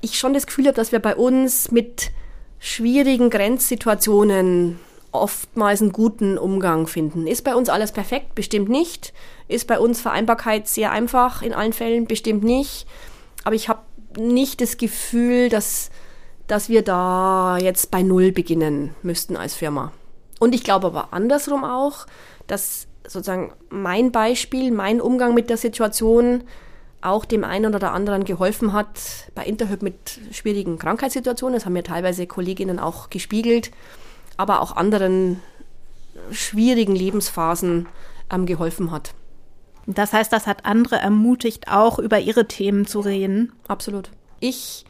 [0.00, 2.10] ich schon das Gefühl habe, dass wir bei uns mit
[2.58, 4.78] schwierigen Grenzsituationen
[5.12, 7.26] oftmals einen guten Umgang finden.
[7.26, 8.34] Ist bei uns alles perfekt?
[8.34, 9.12] Bestimmt nicht.
[9.48, 12.06] Ist bei uns Vereinbarkeit sehr einfach in allen Fällen?
[12.06, 12.86] Bestimmt nicht.
[13.44, 13.80] Aber ich habe
[14.18, 15.90] nicht das Gefühl, dass,
[16.46, 19.92] dass wir da jetzt bei Null beginnen müssten als Firma.
[20.38, 22.06] Und ich glaube aber andersrum auch,
[22.46, 26.44] dass sozusagen mein Beispiel, mein Umgang mit der Situation
[27.00, 31.54] auch dem einen oder anderen geholfen hat bei Interhyp mit schwierigen Krankheitssituationen.
[31.54, 33.70] Das haben mir teilweise Kolleginnen auch gespiegelt,
[34.36, 35.40] aber auch anderen
[36.30, 37.86] schwierigen Lebensphasen
[38.32, 39.14] ähm, geholfen hat.
[39.86, 43.52] Das heißt, das hat andere ermutigt, auch über ihre Themen zu reden.
[43.68, 44.10] Absolut.
[44.40, 44.84] Ich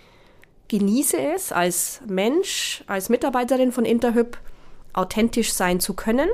[0.68, 4.38] genieße es als Mensch, als Mitarbeiterin von Interhyp,
[4.94, 6.30] authentisch sein zu können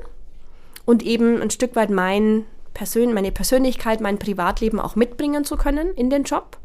[0.85, 5.93] und eben ein Stück weit mein Persön meine Persönlichkeit, mein Privatleben auch mitbringen zu können
[5.95, 6.59] in den Job.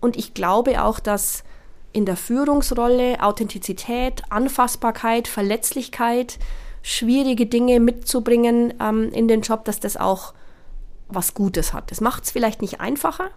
[0.00, 1.44] Und ich glaube auch, dass
[1.92, 6.38] in der Führungsrolle Authentizität, Anfassbarkeit, Verletzlichkeit,
[6.82, 10.34] schwierige Dinge mitzubringen ähm, in den Job, dass das auch
[11.08, 11.90] was Gutes hat.
[11.90, 13.30] Das macht es vielleicht nicht einfacher,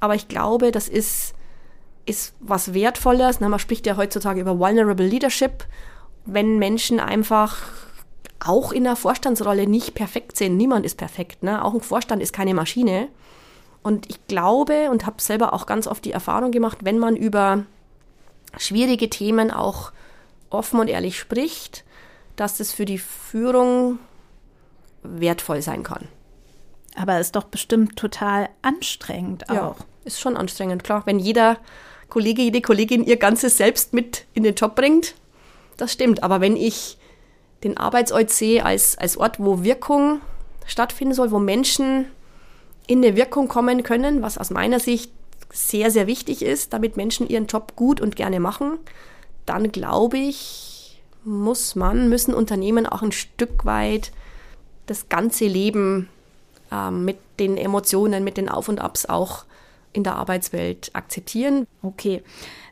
[0.00, 1.34] aber ich glaube, das ist,
[2.04, 3.40] ist was Wertvolles.
[3.40, 5.64] Na, man spricht ja heutzutage über Vulnerable Leadership,
[6.26, 7.58] wenn Menschen einfach
[8.40, 10.56] auch in der Vorstandsrolle nicht perfekt sind.
[10.56, 11.42] Niemand ist perfekt.
[11.42, 11.64] Ne?
[11.64, 13.08] Auch ein Vorstand ist keine Maschine.
[13.82, 17.64] Und ich glaube und habe selber auch ganz oft die Erfahrung gemacht, wenn man über
[18.58, 19.92] schwierige Themen auch
[20.50, 21.84] offen und ehrlich spricht,
[22.36, 23.98] dass das für die Führung
[25.02, 26.08] wertvoll sein kann.
[26.96, 29.54] Aber ist doch bestimmt total anstrengend auch.
[29.54, 31.02] Ja, ist schon anstrengend, klar.
[31.04, 31.58] Wenn jeder
[32.08, 35.14] Kollege, jede Kollegin ihr ganzes Selbst mit in den Job bringt,
[35.76, 36.22] das stimmt.
[36.22, 36.98] Aber wenn ich
[37.66, 40.20] den Arbeitsort sehe als, als Ort, wo Wirkung
[40.66, 42.06] stattfinden soll, wo Menschen
[42.86, 45.10] in eine Wirkung kommen können, was aus meiner Sicht
[45.52, 48.78] sehr, sehr wichtig ist, damit Menschen ihren Job gut und gerne machen,
[49.46, 54.12] dann glaube ich, muss man, müssen Unternehmen auch ein Stück weit
[54.86, 56.08] das ganze Leben
[56.70, 59.44] äh, mit den Emotionen, mit den Auf und Abs auch
[59.92, 61.66] in der Arbeitswelt akzeptieren.
[61.82, 62.22] Okay.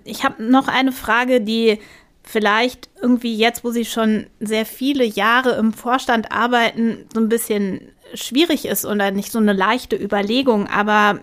[0.05, 1.81] Ich habe noch eine Frage, die
[2.25, 7.81] vielleicht irgendwie jetzt, wo Sie schon sehr viele Jahre im Vorstand arbeiten, so ein bisschen
[8.15, 10.67] schwierig ist oder nicht so eine leichte Überlegung.
[10.67, 11.21] Aber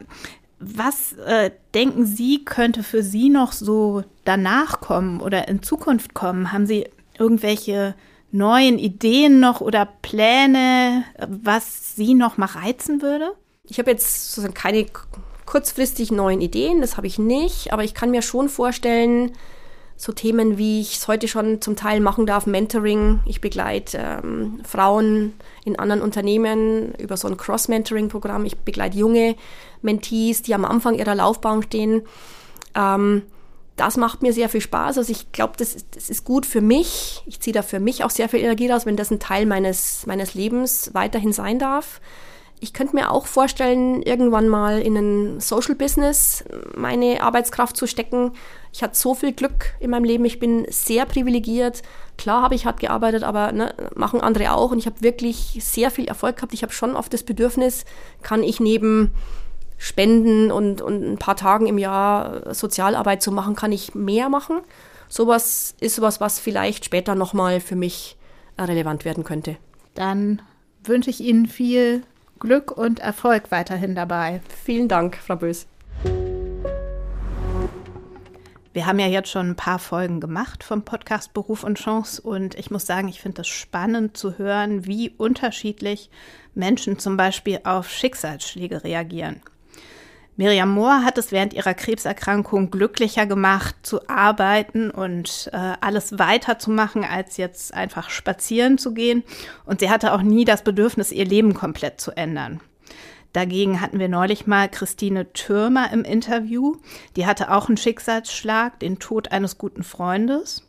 [0.59, 6.51] was äh, denken Sie, könnte für Sie noch so danach kommen oder in Zukunft kommen?
[6.51, 6.87] Haben Sie
[7.17, 7.95] irgendwelche
[8.31, 13.33] neuen Ideen noch oder Pläne, was Sie noch mal reizen würde?
[13.63, 14.85] Ich habe jetzt keine
[15.45, 19.31] kurzfristig neuen Ideen, das habe ich nicht, aber ich kann mir schon vorstellen,
[20.01, 23.19] so Themen, wie ich es heute schon zum Teil machen darf, Mentoring.
[23.27, 25.33] Ich begleite ähm, Frauen
[25.63, 28.43] in anderen Unternehmen über so ein Cross-Mentoring-Programm.
[28.45, 29.35] Ich begleite junge
[29.83, 32.01] Mentees, die am Anfang ihrer Laufbahn stehen.
[32.73, 33.21] Ähm,
[33.75, 34.97] das macht mir sehr viel Spaß.
[34.97, 37.21] Also ich glaube, das, das, ist gut für mich.
[37.27, 40.07] Ich ziehe da für mich auch sehr viel Energie raus, wenn das ein Teil meines,
[40.07, 42.01] meines Lebens weiterhin sein darf.
[42.63, 46.43] Ich könnte mir auch vorstellen, irgendwann mal in ein Social Business
[46.75, 48.33] meine Arbeitskraft zu stecken.
[48.71, 50.25] Ich hatte so viel Glück in meinem Leben.
[50.25, 51.81] Ich bin sehr privilegiert.
[52.19, 54.69] Klar habe ich hart gearbeitet, aber ne, machen andere auch.
[54.69, 56.53] Und ich habe wirklich sehr viel Erfolg gehabt.
[56.53, 57.83] Ich habe schon oft das Bedürfnis,
[58.21, 59.09] kann ich neben
[59.79, 64.59] Spenden und, und ein paar Tagen im Jahr Sozialarbeit zu machen, kann ich mehr machen.
[65.09, 68.17] Sowas ist sowas, was vielleicht später nochmal für mich
[68.55, 69.57] relevant werden könnte.
[69.95, 70.43] Dann
[70.83, 72.03] wünsche ich Ihnen viel
[72.41, 74.41] Glück und Erfolg weiterhin dabei.
[74.63, 75.67] Vielen Dank, Frau Bös.
[78.73, 82.55] Wir haben ja jetzt schon ein paar Folgen gemacht vom Podcast Beruf und Chance und
[82.55, 86.09] ich muss sagen, ich finde es spannend zu hören, wie unterschiedlich
[86.55, 89.41] Menschen zum Beispiel auf Schicksalsschläge reagieren.
[90.37, 97.03] Miriam Mohr hat es während ihrer Krebserkrankung glücklicher gemacht, zu arbeiten und äh, alles weiterzumachen,
[97.03, 99.23] als jetzt einfach spazieren zu gehen.
[99.65, 102.61] Und sie hatte auch nie das Bedürfnis, ihr Leben komplett zu ändern.
[103.33, 106.75] Dagegen hatten wir neulich mal Christine Türmer im Interview.
[107.15, 110.63] Die hatte auch einen Schicksalsschlag, den Tod eines guten Freundes.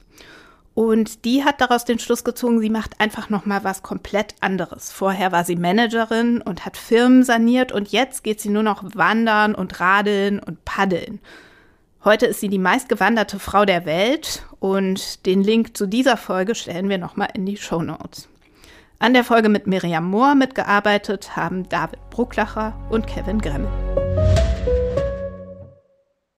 [0.74, 4.90] Und die hat daraus den Schluss gezogen, sie macht einfach noch mal was komplett anderes.
[4.90, 9.54] Vorher war sie Managerin und hat Firmen saniert und jetzt geht sie nur noch wandern
[9.54, 11.20] und radeln und paddeln.
[12.04, 16.88] Heute ist sie die meistgewanderte Frau der Welt und den Link zu dieser Folge stellen
[16.88, 18.28] wir noch mal in die Show Notes.
[18.98, 24.11] An der Folge mit Miriam Mohr mitgearbeitet haben David Brucklacher und Kevin Gremmel.